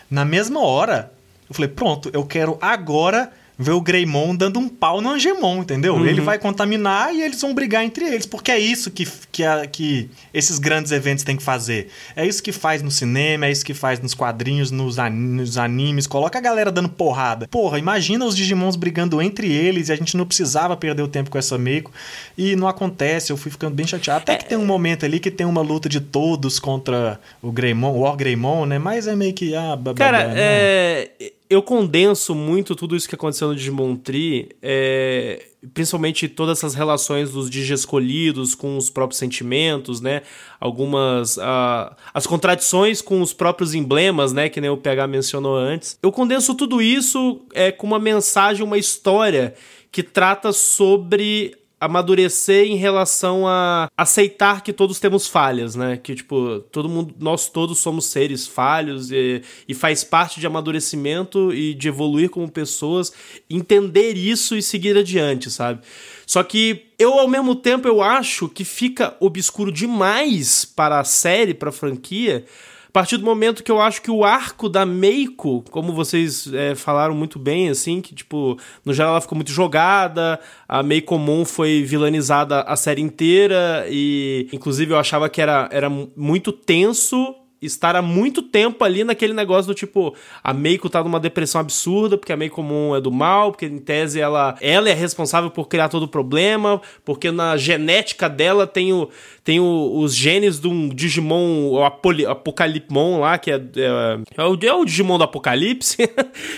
[0.09, 1.11] Na mesma hora,
[1.49, 3.31] eu falei, pronto, eu quero agora
[3.61, 5.95] ver o Greymon dando um pau no Angemon, entendeu?
[5.95, 6.05] Uhum.
[6.05, 9.67] Ele vai contaminar e eles vão brigar entre eles, porque é isso que, que, a,
[9.67, 11.89] que esses grandes eventos têm que fazer.
[12.15, 16.07] É isso que faz no cinema, é isso que faz nos quadrinhos, nos, nos animes.
[16.07, 17.49] Coloca a galera dando porrada.
[17.49, 21.29] Porra, imagina os Digimons brigando entre eles e a gente não precisava perder o tempo
[21.29, 21.91] com essa Meiko.
[22.37, 24.21] E não acontece, eu fui ficando bem chateado.
[24.21, 27.91] Até que tem um momento ali que tem uma luta de todos contra o Greymon,
[27.91, 28.79] o War Greymon, né?
[28.79, 29.53] Mas é meio que.
[29.53, 30.33] Ah, Cara, né?
[30.37, 36.75] é eu condenso muito tudo isso que aconteceu no Digimon Tree, é, principalmente todas essas
[36.75, 40.21] relações dos Digi escolhidos com os próprios sentimentos, né?
[40.59, 41.37] Algumas.
[41.37, 44.47] Uh, as contradições com os próprios emblemas, né?
[44.47, 45.97] Que nem o PH mencionou antes.
[46.03, 49.55] Eu condenso tudo isso é, com uma mensagem, uma história
[49.91, 55.97] que trata sobre amadurecer em relação a aceitar que todos temos falhas, né?
[55.97, 61.53] Que, tipo, todo mundo, nós todos somos seres falhos e, e faz parte de amadurecimento
[61.53, 63.13] e de evoluir como pessoas,
[63.49, 65.81] entender isso e seguir adiante, sabe?
[66.25, 71.53] Só que eu, ao mesmo tempo, eu acho que fica obscuro demais para a série,
[71.53, 72.45] para a franquia,
[72.89, 76.73] a partir do momento que eu acho que o arco da Meiko, como vocês é,
[76.73, 81.45] falaram muito bem, assim, que, tipo, no geral ela ficou muito jogada, a Meiko Mon
[81.45, 87.95] foi vilanizada a série inteira, e inclusive eu achava que era, era muito tenso estar
[87.95, 92.31] há muito tempo ali naquele negócio do tipo, a Meiko tá numa depressão absurda, porque
[92.31, 95.89] a Meiko Moon é do mal, porque em tese ela, ela é responsável por criar
[95.89, 99.09] todo o problema, porque na genética dela tem, o,
[99.43, 104.57] tem o, os genes de um Digimon, o Apocalipmon lá, que é, é, é, o,
[104.61, 105.97] é o Digimon do Apocalipse.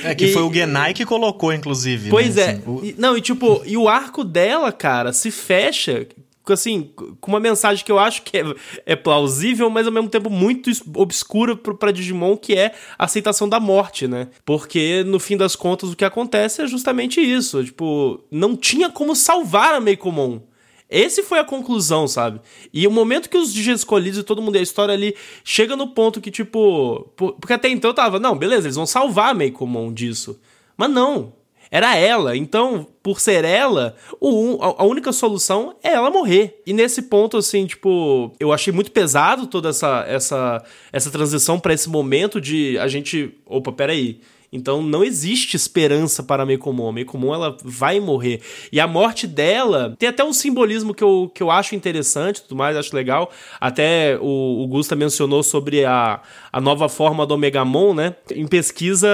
[0.03, 2.09] É, que e, foi o Genai que colocou, inclusive.
[2.09, 2.43] Pois né?
[2.43, 2.49] é.
[2.51, 2.85] Assim, o...
[2.85, 6.05] e, não, e tipo, e o arco dela, cara, se fecha
[6.47, 8.43] assim, com uma mensagem que eu acho que é,
[8.85, 13.59] é plausível, mas ao mesmo tempo muito obscura para Digimon, que é a aceitação da
[13.59, 14.29] morte, né?
[14.45, 19.15] Porque no fim das contas o que acontece é justamente isso, tipo, não tinha como
[19.15, 20.41] salvar a Meikomon.
[20.89, 22.41] Esse foi a conclusão, sabe?
[22.73, 25.87] E o momento que os Digi escolhidos e todo mundo, a história ali, chega no
[25.87, 27.09] ponto que, tipo.
[27.15, 30.37] Porque até então eu tava, não, beleza, eles vão salvar a Meikomon disso.
[30.75, 31.31] Mas não,
[31.71, 32.35] era ela.
[32.35, 36.61] Então, por ser ela, o, a única solução é ela morrer.
[36.67, 41.73] E nesse ponto, assim, tipo, eu achei muito pesado toda essa, essa, essa transição para
[41.73, 43.33] esse momento de a gente.
[43.45, 44.19] Opa, peraí.
[44.51, 46.87] Então não existe esperança para a Meikomo.
[46.87, 48.41] A Meikomo ela vai morrer.
[48.71, 52.57] E a morte dela tem até um simbolismo que eu, que eu acho interessante, tudo
[52.57, 53.31] mais, acho legal.
[53.59, 56.19] Até o, o Gusta mencionou sobre a,
[56.51, 58.15] a nova forma do Omegamon, né?
[58.29, 59.09] Em pesquisa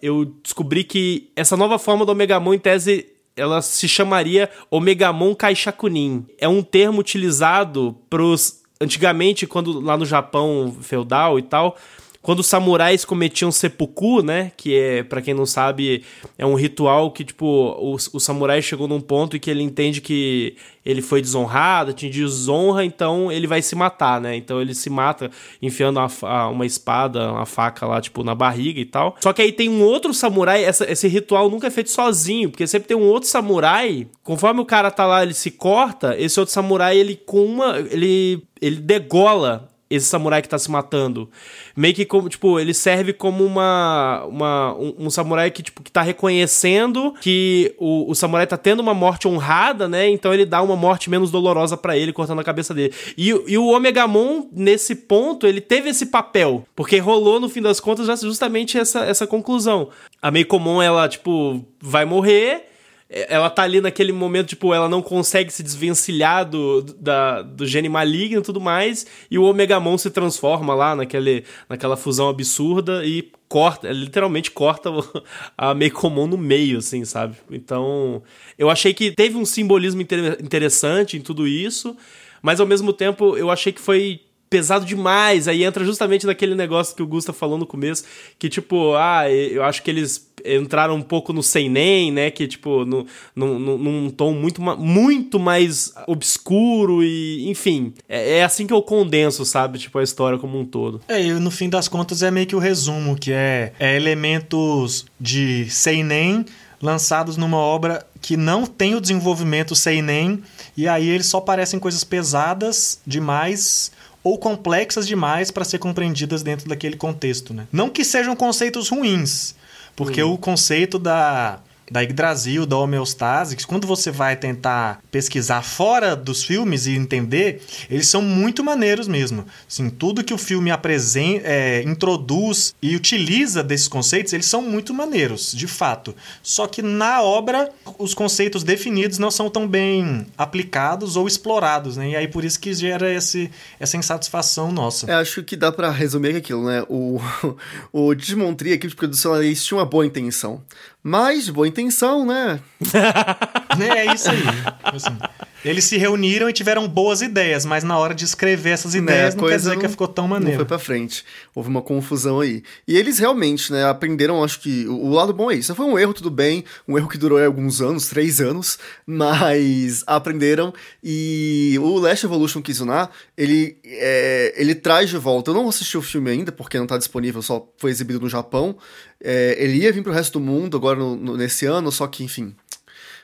[0.00, 3.06] eu descobri que essa nova forma do Omegamon, em tese,
[3.36, 6.24] ela se chamaria Omegamon Kaishakunin.
[6.38, 11.76] É um termo utilizado pros antigamente quando lá no Japão feudal e tal,
[12.20, 16.04] quando os samurais cometiam seppuku, né, que é, para quem não sabe,
[16.36, 20.00] é um ritual que, tipo, o, o samurai chegou num ponto em que ele entende
[20.00, 24.34] que ele foi desonrado, te desonra, então ele vai se matar, né?
[24.34, 25.30] Então ele se mata
[25.62, 29.16] enfiando uma, uma espada, uma faca lá, tipo, na barriga e tal.
[29.20, 32.66] Só que aí tem um outro samurai, essa, esse ritual nunca é feito sozinho, porque
[32.66, 36.52] sempre tem um outro samurai, conforme o cara tá lá, ele se corta, esse outro
[36.52, 41.30] samurai, ele com uma, ele, ele degola esse samurai que tá se matando.
[41.74, 45.90] Meio que como, tipo, ele serve como uma, uma um, um, samurai que, tipo, que
[45.90, 50.08] tá reconhecendo que o, o samurai tá tendo uma morte honrada, né?
[50.08, 52.92] Então ele dá uma morte menos dolorosa para ele, cortando a cabeça dele.
[53.16, 57.80] E, e o Omegamon, nesse ponto, ele teve esse papel, porque rolou, no fim das
[57.80, 59.88] contas, justamente essa, essa conclusão.
[60.20, 62.68] A Meikomon, ela, tipo, vai morrer
[63.10, 67.88] ela tá ali naquele momento, tipo, ela não consegue se desvencilhar do, da, do gene
[67.88, 73.30] maligno e tudo mais, e o Omegamon se transforma lá naquele, naquela fusão absurda e
[73.48, 74.90] corta, literalmente corta
[75.56, 77.36] a Meikomon no meio, assim, sabe?
[77.50, 78.22] Então,
[78.58, 81.96] eu achei que teve um simbolismo interessante em tudo isso,
[82.42, 85.48] mas ao mesmo tempo eu achei que foi pesado demais.
[85.48, 88.04] Aí entra justamente naquele negócio que o Gusta falou no começo,
[88.38, 92.84] que tipo, ah, eu acho que eles entraram um pouco no seinen, né, que tipo,
[92.84, 98.72] no, no, no, num tom muito, muito mais obscuro e, enfim, é, é, assim que
[98.72, 101.00] eu condenso, sabe, tipo, a história como um todo.
[101.08, 105.06] É, e no fim das contas é meio que o resumo, que é, é elementos
[105.20, 106.44] de seinen
[106.80, 110.42] lançados numa obra que não tem o desenvolvimento seinen,
[110.76, 113.90] e aí eles só parecem coisas pesadas demais
[114.28, 117.54] ou complexas demais para ser compreendidas dentro daquele contexto.
[117.54, 117.66] Né?
[117.72, 119.54] Não que sejam conceitos ruins,
[119.96, 120.34] porque uhum.
[120.34, 121.60] o conceito da,
[121.90, 127.62] da Yggdrasil, da homeostase, que quando você vai tentar pesquisar fora dos filmes e entender,
[127.90, 129.44] eles são muito maneiros mesmo.
[129.68, 134.92] Assim, tudo que o filme apresenta, é, introduz e utiliza desses conceitos, eles são muito
[134.92, 136.14] maneiros, de fato.
[136.42, 142.10] Só que na obra, os conceitos definidos não são tão bem aplicados ou explorados, né?
[142.10, 145.10] E aí por isso que gera esse, essa insatisfação nossa.
[145.10, 146.84] É, acho que dá para resumir aquilo, né?
[146.88, 147.20] O,
[147.92, 150.62] o Digimon Tree, a equipe de produção, eles tinham uma boa intenção.
[151.08, 152.60] Mas, boa intenção, né?
[153.80, 154.42] é isso aí.
[154.84, 155.16] Assim,
[155.64, 159.34] eles se reuniram e tiveram boas ideias, mas na hora de escrever essas né, ideias
[159.34, 160.52] né, não quer dizer não, que ficou tão maneiro.
[160.52, 161.24] Não foi pra frente.
[161.54, 162.62] Houve uma confusão aí.
[162.86, 165.74] E eles realmente, né, aprenderam, acho que o, o lado bom é isso.
[165.74, 166.64] Foi um erro, tudo bem.
[166.86, 168.78] Um erro que durou alguns anos, três anos.
[169.06, 170.72] Mas aprenderam.
[171.02, 175.50] E o Last Evolution Kizuna, ele, é, ele traz de volta.
[175.50, 178.76] Eu não assisti o filme ainda, porque não tá disponível, só foi exibido no Japão.
[179.22, 182.22] É, ele ia vir pro resto do mundo agora no, no, nesse ano, só que,
[182.22, 182.54] enfim,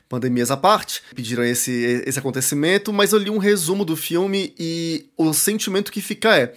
[0.09, 5.07] pandemias à parte, pediram esse, esse acontecimento, mas eu li um resumo do filme e
[5.17, 6.55] o sentimento que fica é: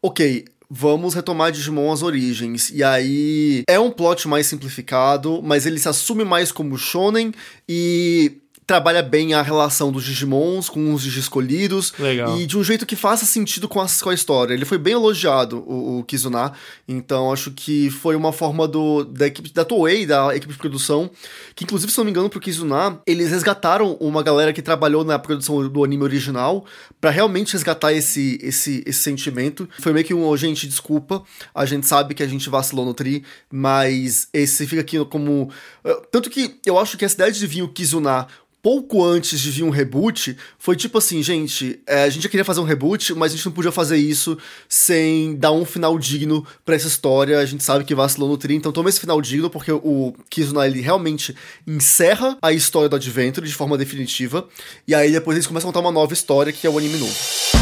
[0.00, 2.70] ok, vamos retomar Digimon as origens.
[2.70, 7.32] E aí é um plot mais simplificado, mas ele se assume mais como shonen
[7.68, 8.41] e
[8.72, 11.92] trabalha bem a relação dos Digimons com os escolhidos.
[11.98, 12.38] Legal.
[12.38, 14.54] E de um jeito que faça sentido com a, com a história.
[14.54, 16.54] Ele foi bem elogiado, o, o Kizuna.
[16.88, 21.10] Então acho que foi uma forma do, da equipe da Toei, da equipe de produção,
[21.54, 25.18] que inclusive, se não me engano, pro Kizuna, eles resgataram uma galera que trabalhou na
[25.18, 26.64] produção do anime original
[26.98, 29.68] para realmente resgatar esse, esse, esse sentimento.
[29.80, 31.22] Foi meio que um, oh, gente, desculpa,
[31.54, 35.50] a gente sabe que a gente vacilou no tri, mas esse fica aqui como.
[35.84, 38.26] Eh, tanto que eu acho que a cidade de vir o Kizuna
[38.62, 42.44] pouco antes de vir um reboot, foi tipo assim, gente, é, a gente já queria
[42.44, 44.38] fazer um reboot, mas a gente não podia fazer isso
[44.68, 47.40] sem dar um final digno para essa história.
[47.40, 50.66] A gente sabe que vacilou no tri, então toma esse final digno, porque o Kizuna,
[50.66, 51.34] ele realmente
[51.66, 54.46] encerra a história do Adventure de forma definitiva,
[54.86, 57.61] e aí depois eles começam a contar uma nova história, que é o anime novo.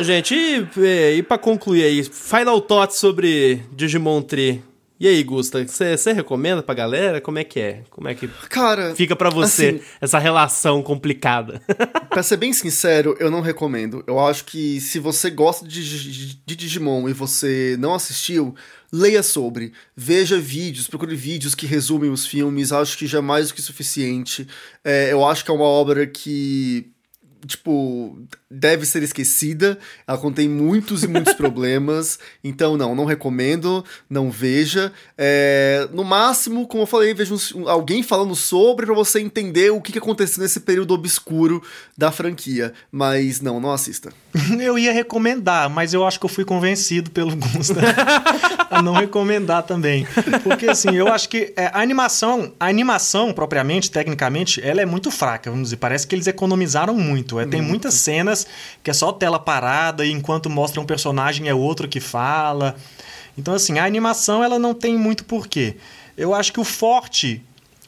[0.00, 4.62] Bom, gente, e, e, pra concluir aí, final thoughts sobre Digimon Tree.
[4.98, 7.20] E aí, Gusta, você recomenda pra galera?
[7.20, 7.82] Como é que é?
[7.90, 11.60] Como é que Cara, fica para você assim, essa relação complicada?
[12.08, 14.02] pra ser bem sincero, eu não recomendo.
[14.06, 18.54] Eu acho que se você gosta de, de, de Digimon e você não assistiu,
[18.90, 22.72] leia sobre, veja vídeos, procure vídeos que resumem os filmes.
[22.72, 24.48] Acho que já é mais do que suficiente.
[24.82, 26.90] É, eu acho que é uma obra que
[27.46, 28.18] tipo,
[28.50, 29.78] deve ser esquecida.
[30.06, 32.18] Ela contém muitos e muitos problemas.
[32.42, 34.92] Então, não, não recomendo, não veja.
[35.16, 39.80] É, no máximo, como eu falei, veja um, alguém falando sobre para você entender o
[39.80, 41.62] que, que aconteceu nesse período obscuro
[41.96, 42.72] da franquia.
[42.90, 44.12] Mas não, não assista.
[44.58, 47.80] Eu ia recomendar, mas eu acho que eu fui convencido pelo Gusta
[48.70, 50.06] a não recomendar também.
[50.42, 55.10] Porque assim, eu acho que é, a animação, a animação propriamente, tecnicamente, ela é muito
[55.10, 55.76] fraca, vamos dizer.
[55.76, 57.40] Parece que eles economizaram muito.
[57.40, 58.39] É, tem muitas cenas
[58.82, 62.76] que é só tela parada e enquanto mostra um personagem é outro que fala.
[63.36, 65.76] Então assim, a animação ela não tem muito porquê.
[66.16, 67.42] Eu acho que o forte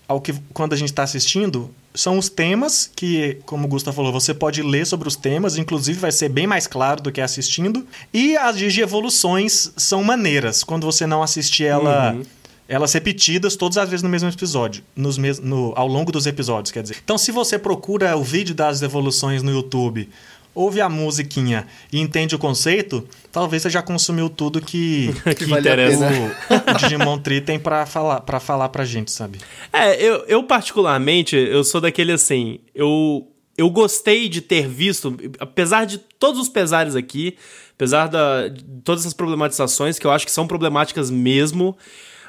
[0.09, 4.13] ao que quando a gente está assistindo são os temas que, como o Gustavo falou,
[4.13, 7.87] você pode ler sobre os temas, inclusive vai ser bem mais claro do que assistindo.
[8.13, 12.13] E as evoluções são maneiras, quando você não assistir ela.
[12.13, 12.25] Uhum
[12.69, 16.73] elas repetidas todas as vezes no mesmo episódio, nos mes no, ao longo dos episódios,
[16.73, 16.97] quer dizer.
[17.05, 20.09] Então, se você procura o vídeo das evoluções no YouTube,
[20.55, 25.53] ouve a musiquinha e entende o conceito, talvez você já consumiu tudo que, que, que
[25.53, 26.07] interessa.
[26.09, 29.39] O, o Digimon Tree tem para falar para falar pra gente, sabe?
[29.73, 35.85] É, eu, eu particularmente, eu sou daquele assim, eu eu gostei de ter visto, apesar
[35.85, 37.37] de todos os pesares aqui,
[37.75, 41.77] apesar da, de todas essas problematizações que eu acho que são problemáticas mesmo,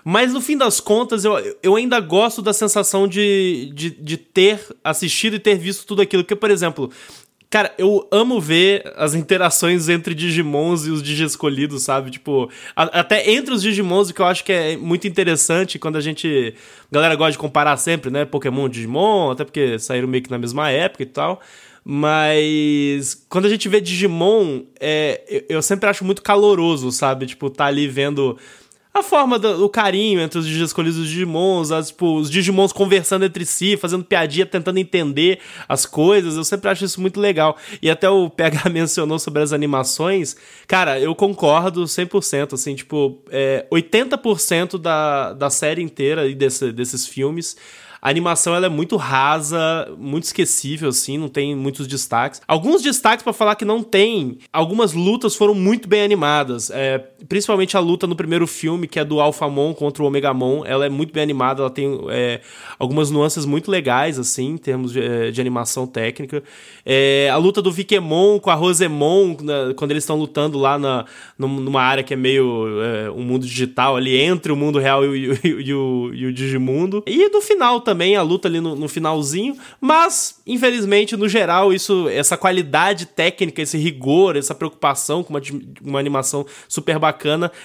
[0.03, 4.59] mas no fim das contas, eu, eu ainda gosto da sensação de, de, de ter
[4.83, 6.23] assistido e ter visto tudo aquilo.
[6.23, 6.91] Porque, por exemplo,
[7.53, 12.09] Cara, eu amo ver as interações entre Digimons e os Digi escolhidos, sabe?
[12.09, 16.01] Tipo, a, até entre os Digimons, que eu acho que é muito interessante quando a
[16.01, 16.55] gente.
[16.91, 18.25] A galera gosta de comparar sempre, né?
[18.25, 21.41] Pokémon e Digimon, até porque saíram meio que na mesma época e tal.
[21.85, 27.27] Mas quando a gente vê Digimon, é, eu, eu sempre acho muito caloroso, sabe?
[27.27, 28.35] Tipo, tá ali vendo
[28.93, 33.43] a forma do, carinho entre os escolhidos dos Digimons, as, tipo, os Digimons conversando entre
[33.43, 36.37] si, fazendo piadinha, tentando entender as coisas.
[36.37, 37.57] Eu sempre acho isso muito legal.
[37.81, 40.35] E até o PH mencionou sobre as animações.
[40.67, 42.53] Cara, eu concordo 100%.
[42.53, 47.57] Assim, tipo, é, 80% da, da série inteira e desse, desses filmes
[47.99, 52.41] A animação ela é muito rasa, muito esquecível, assim, não tem muitos destaques.
[52.45, 54.39] Alguns destaques para falar que não tem.
[54.51, 56.69] Algumas lutas foram muito bem animadas.
[56.69, 60.63] É, principalmente a luta no primeiro filme, que é do Alphamon contra o Omegamon.
[60.65, 62.41] Ela é muito bem animada, ela tem é,
[62.77, 66.43] algumas nuances muito legais, assim, em termos de, é, de animação técnica.
[66.85, 71.05] É, a luta do Vikemon com a Rosemon, na, quando eles estão lutando lá na,
[71.37, 75.31] numa área que é meio é, um mundo digital ali, entre o mundo real e,
[75.43, 77.03] e, e, o, e o Digimundo.
[77.05, 79.55] E do final também, a luta ali no, no finalzinho.
[79.79, 85.41] Mas, infelizmente, no geral, isso, essa qualidade técnica, esse rigor, essa preocupação com uma,
[85.81, 87.12] uma animação super bacana,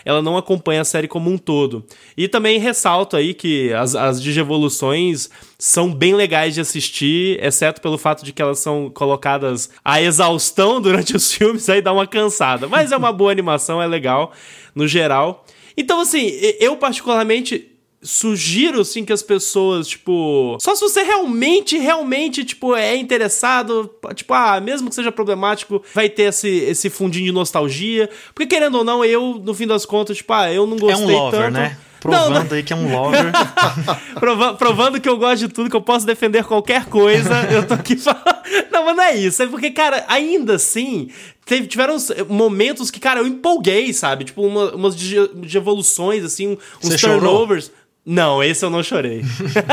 [0.05, 1.85] ela não acompanha a série como um todo.
[2.17, 5.29] E também ressalto aí que as, as digievoluções
[5.59, 10.81] são bem legais de assistir, exceto pelo fato de que elas são colocadas a exaustão
[10.83, 12.69] durante os filmes, aí dá uma cansada.
[12.69, 14.33] Mas é uma boa animação, é legal,
[14.75, 15.45] no geral.
[15.77, 16.31] Então, assim,
[16.61, 20.57] eu particularmente sugiro, assim, que as pessoas, tipo...
[20.61, 26.09] Só se você realmente, realmente, tipo, é interessado, tipo, ah, mesmo que seja problemático, vai
[26.09, 28.09] ter esse, esse fundinho de nostalgia.
[28.35, 31.11] Porque, querendo ou não, eu, no fim das contas, tipo, ah, eu não gostei tanto...
[31.11, 31.53] É um lover, tanto.
[31.53, 31.79] né?
[32.01, 32.57] Provando não, não.
[32.57, 33.33] aí que é um lover.
[34.19, 37.43] Prova provando que eu gosto de tudo, que eu posso defender qualquer coisa.
[37.51, 38.39] eu tô aqui falando.
[38.71, 39.43] Não, mas não é isso.
[39.43, 41.11] É porque, cara, ainda assim,
[41.45, 41.97] teve, tiveram
[42.29, 44.25] momentos que, cara, eu empolguei, sabe?
[44.25, 47.67] Tipo, uma, umas de, de evoluções, assim, uns Você turnovers.
[47.67, 47.88] Chorou?
[48.11, 49.23] Não, esse eu não chorei.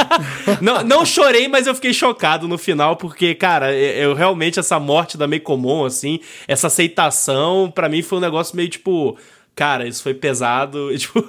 [0.61, 5.17] não, não chorei, mas eu fiquei chocado no final, porque, cara, eu realmente, essa morte
[5.17, 9.17] da Meikomon, assim, essa aceitação, para mim foi um negócio meio tipo.
[9.55, 10.91] Cara, isso foi pesado.
[10.93, 11.25] E, tipo,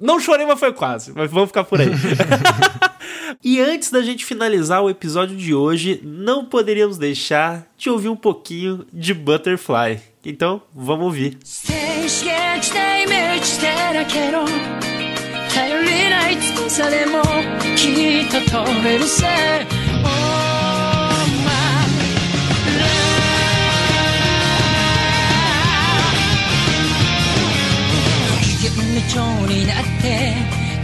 [0.00, 1.12] não chorei, mas foi quase.
[1.12, 1.88] Mas vamos ficar por aí.
[3.42, 8.14] e antes da gente finalizar o episódio de hoje, não poderíamos deixar de ouvir um
[8.14, 10.00] pouquinho de Butterfly.
[10.24, 11.36] Então, vamos ouvir.
[15.58, 17.20] 頼りない翼でも
[17.74, 19.26] きっと飛べるさ
[20.04, 20.38] Oh
[29.08, 30.34] 蝶になって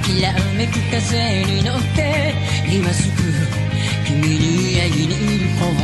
[0.03, 2.35] きらめく風に乗って
[2.75, 3.17] 今すぐ
[4.07, 5.75] 君に会いに行こう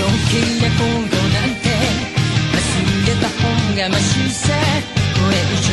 [0.00, 0.80] 余計なこ
[1.10, 1.67] となんて
[3.07, 3.47] 忘れた方
[3.77, 5.71] がましさこれ以上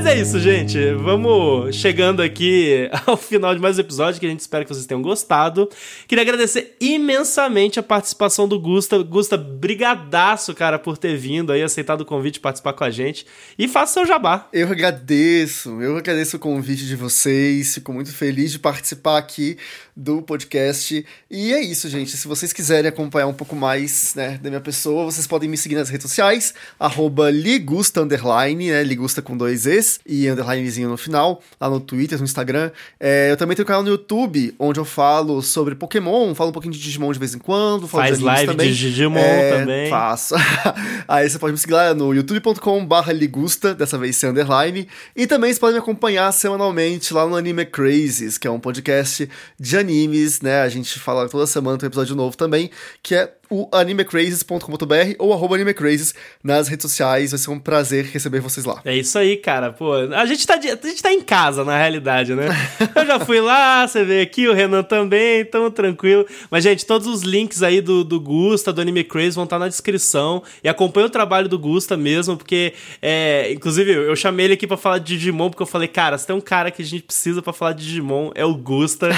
[0.00, 0.94] Mas é isso, gente.
[0.94, 4.86] Vamos chegando aqui ao final de mais um episódio, que a gente espera que vocês
[4.86, 5.68] tenham gostado.
[6.08, 9.02] Queria agradecer imensamente a participação do Gusta.
[9.02, 13.26] Gusta, brigadaço, cara, por ter vindo aí, aceitado o convite de participar com a gente.
[13.58, 14.48] E faça seu jabá.
[14.54, 17.74] Eu agradeço, eu agradeço o convite de vocês.
[17.74, 19.58] Fico muito feliz de participar aqui
[19.94, 21.04] do podcast.
[21.30, 22.16] E é isso, gente.
[22.16, 25.74] Se vocês quiserem acompanhar um pouco mais né, da minha pessoa, vocês podem me seguir
[25.74, 31.68] nas redes sociais, arroba ligusta, né, ligusta com dois Es, e underlinezinho no final, lá
[31.70, 32.70] no Twitter, no Instagram.
[32.98, 36.52] É, eu também tenho um canal no YouTube, onde eu falo sobre Pokémon, falo um
[36.52, 38.68] pouquinho de Digimon de vez em quando, falo Faz de live também.
[38.68, 39.90] de Digimon é, também.
[39.90, 40.34] Faço.
[41.08, 45.26] Aí você pode me seguir lá no youtube.com barra ligusta, dessa vez sem underline, e
[45.26, 49.28] também você pode me acompanhar semanalmente lá no Anime Crazes, que é um podcast
[49.58, 50.62] de anime animes, né?
[50.62, 52.70] A gente fala toda semana tem um episódio novo também,
[53.02, 57.32] que é o animecrazes.com.br ou arroba animecrazes nas redes sociais.
[57.32, 58.80] Vai ser um prazer receber vocês lá.
[58.84, 59.72] É isso aí, cara.
[59.72, 62.48] Pô, a gente tá, a gente tá em casa, na realidade, né?
[62.94, 66.24] Eu já fui lá, você veio aqui, o Renan também, tamo tranquilo.
[66.50, 69.60] Mas, gente, todos os links aí do, do Gusta, do Anime Craze, vão estar tá
[69.60, 70.42] na descrição.
[70.62, 72.72] E acompanha o trabalho do Gusta mesmo, porque,
[73.02, 76.26] é, inclusive, eu chamei ele aqui pra falar de Digimon, porque eu falei, cara, se
[76.26, 79.10] tem um cara que a gente precisa pra falar de Digimon, é o Gusta,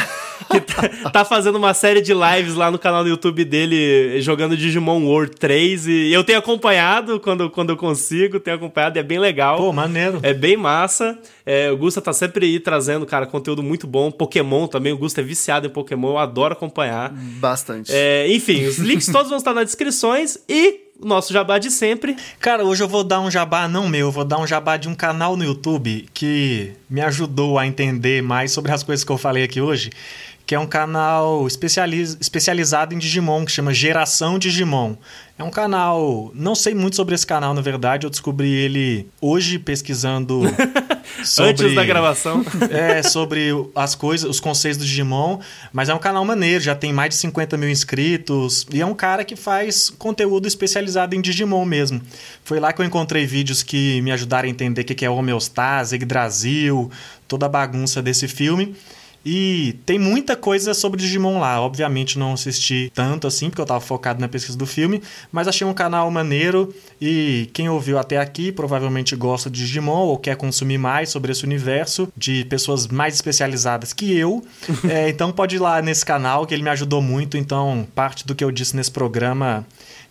[0.50, 4.56] que tá, tá fazendo uma série de lives lá no canal do YouTube dele jogando
[4.56, 9.18] Digimon World 3 e eu tenho acompanhado quando, quando eu consigo, tenho acompanhado, é bem
[9.18, 9.56] legal.
[9.56, 10.20] Pô, maneiro.
[10.22, 11.18] É bem massa.
[11.44, 14.10] É, o Gusta tá sempre aí trazendo, cara, conteúdo muito bom.
[14.10, 17.12] Pokémon também, o Gusta é viciado em Pokémon, eu adoro acompanhar.
[17.12, 17.92] Bastante.
[17.92, 22.16] É, enfim, os links todos vão estar nas descrições e o nosso jabá de sempre.
[22.38, 24.88] Cara, hoje eu vou dar um jabá não meu, eu vou dar um jabá de
[24.88, 29.18] um canal no YouTube que me ajudou a entender mais sobre as coisas que eu
[29.18, 29.90] falei aqui hoje
[30.52, 32.14] que é um canal especializ...
[32.20, 34.96] especializado em Digimon, que chama Geração Digimon.
[35.38, 36.30] É um canal.
[36.34, 38.04] Não sei muito sobre esse canal, na verdade.
[38.04, 40.42] Eu descobri ele hoje pesquisando.
[41.24, 42.44] sobre, Antes da gravação.
[42.70, 45.38] É, sobre as coisas, os conceitos do Digimon.
[45.72, 48.66] Mas é um canal maneiro, já tem mais de 50 mil inscritos.
[48.70, 52.02] E é um cara que faz conteúdo especializado em Digimon mesmo.
[52.44, 55.96] Foi lá que eu encontrei vídeos que me ajudaram a entender o que é homeostase,
[55.96, 56.90] Yggdrasil,
[57.26, 58.76] toda a bagunça desse filme.
[59.24, 61.60] E tem muita coisa sobre Digimon lá.
[61.60, 65.66] Obviamente não assisti tanto assim, porque eu tava focado na pesquisa do filme, mas achei
[65.66, 70.78] um canal maneiro e quem ouviu até aqui provavelmente gosta de Digimon ou quer consumir
[70.78, 74.44] mais sobre esse universo de pessoas mais especializadas que eu.
[74.88, 77.36] é, então pode ir lá nesse canal que ele me ajudou muito.
[77.36, 79.64] Então, parte do que eu disse nesse programa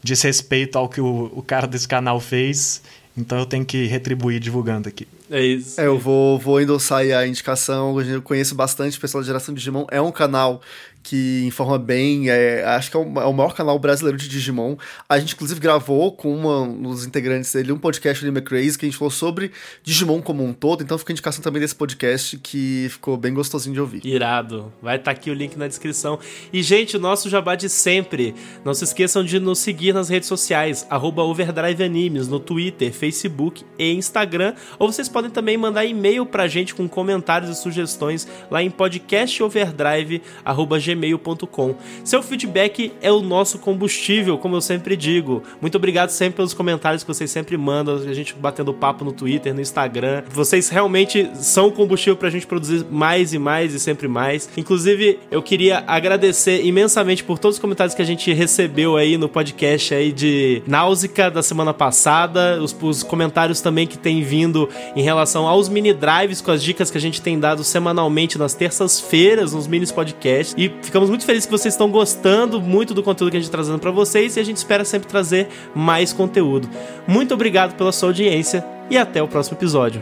[0.03, 2.81] diz respeito ao que o, o cara desse canal fez.
[3.15, 5.07] Então eu tenho que retribuir divulgando aqui.
[5.31, 5.79] É isso.
[5.79, 7.97] É, eu vou, vou endossar a indicação.
[8.01, 9.85] Eu conheço bastante o pessoal da Geração Digimon.
[9.89, 10.61] É um canal
[11.03, 12.29] que informa bem.
[12.29, 14.75] É, acho que é o, é o, maior canal brasileiro de Digimon.
[15.09, 18.85] A gente, inclusive, gravou com uma, um dos integrantes dele um podcast do Crazy que
[18.85, 19.51] a gente falou sobre
[19.83, 20.83] Digimon como um todo.
[20.83, 24.05] Então fica a indicação também desse podcast que ficou bem gostosinho de ouvir.
[24.05, 24.71] Irado.
[24.81, 26.19] Vai estar tá aqui o link na descrição.
[26.53, 28.35] E, gente, o nosso jabá de sempre.
[28.63, 33.93] Não se esqueçam de nos seguir nas redes sociais, Overdrive Animes, no Twitter, Facebook e
[33.93, 34.53] Instagram.
[34.77, 40.90] Ou vocês podem também mandar e-mail pra gente com comentários e sugestões lá em podcastoverdrive.gmail.com
[40.95, 41.75] gmail.com.
[42.03, 45.43] Seu feedback é o nosso combustível, como eu sempre digo.
[45.59, 49.53] Muito obrigado sempre pelos comentários que vocês sempre mandam, a gente batendo papo no Twitter,
[49.53, 50.23] no Instagram.
[50.29, 54.49] Vocês realmente são o combustível pra gente produzir mais e mais e sempre mais.
[54.57, 59.29] Inclusive, eu queria agradecer imensamente por todos os comentários que a gente recebeu aí no
[59.29, 65.01] podcast aí de Náusica da semana passada, os, os comentários também que tem vindo em
[65.01, 69.53] relação aos mini drives com as dicas que a gente tem dado semanalmente nas terças-feiras
[69.53, 73.37] nos minis podcasts e ficamos muito felizes que vocês estão gostando muito do conteúdo que
[73.37, 76.69] a gente está trazendo para vocês e a gente espera sempre trazer mais conteúdo.
[77.07, 80.01] Muito obrigado pela sua audiência e até o próximo episódio.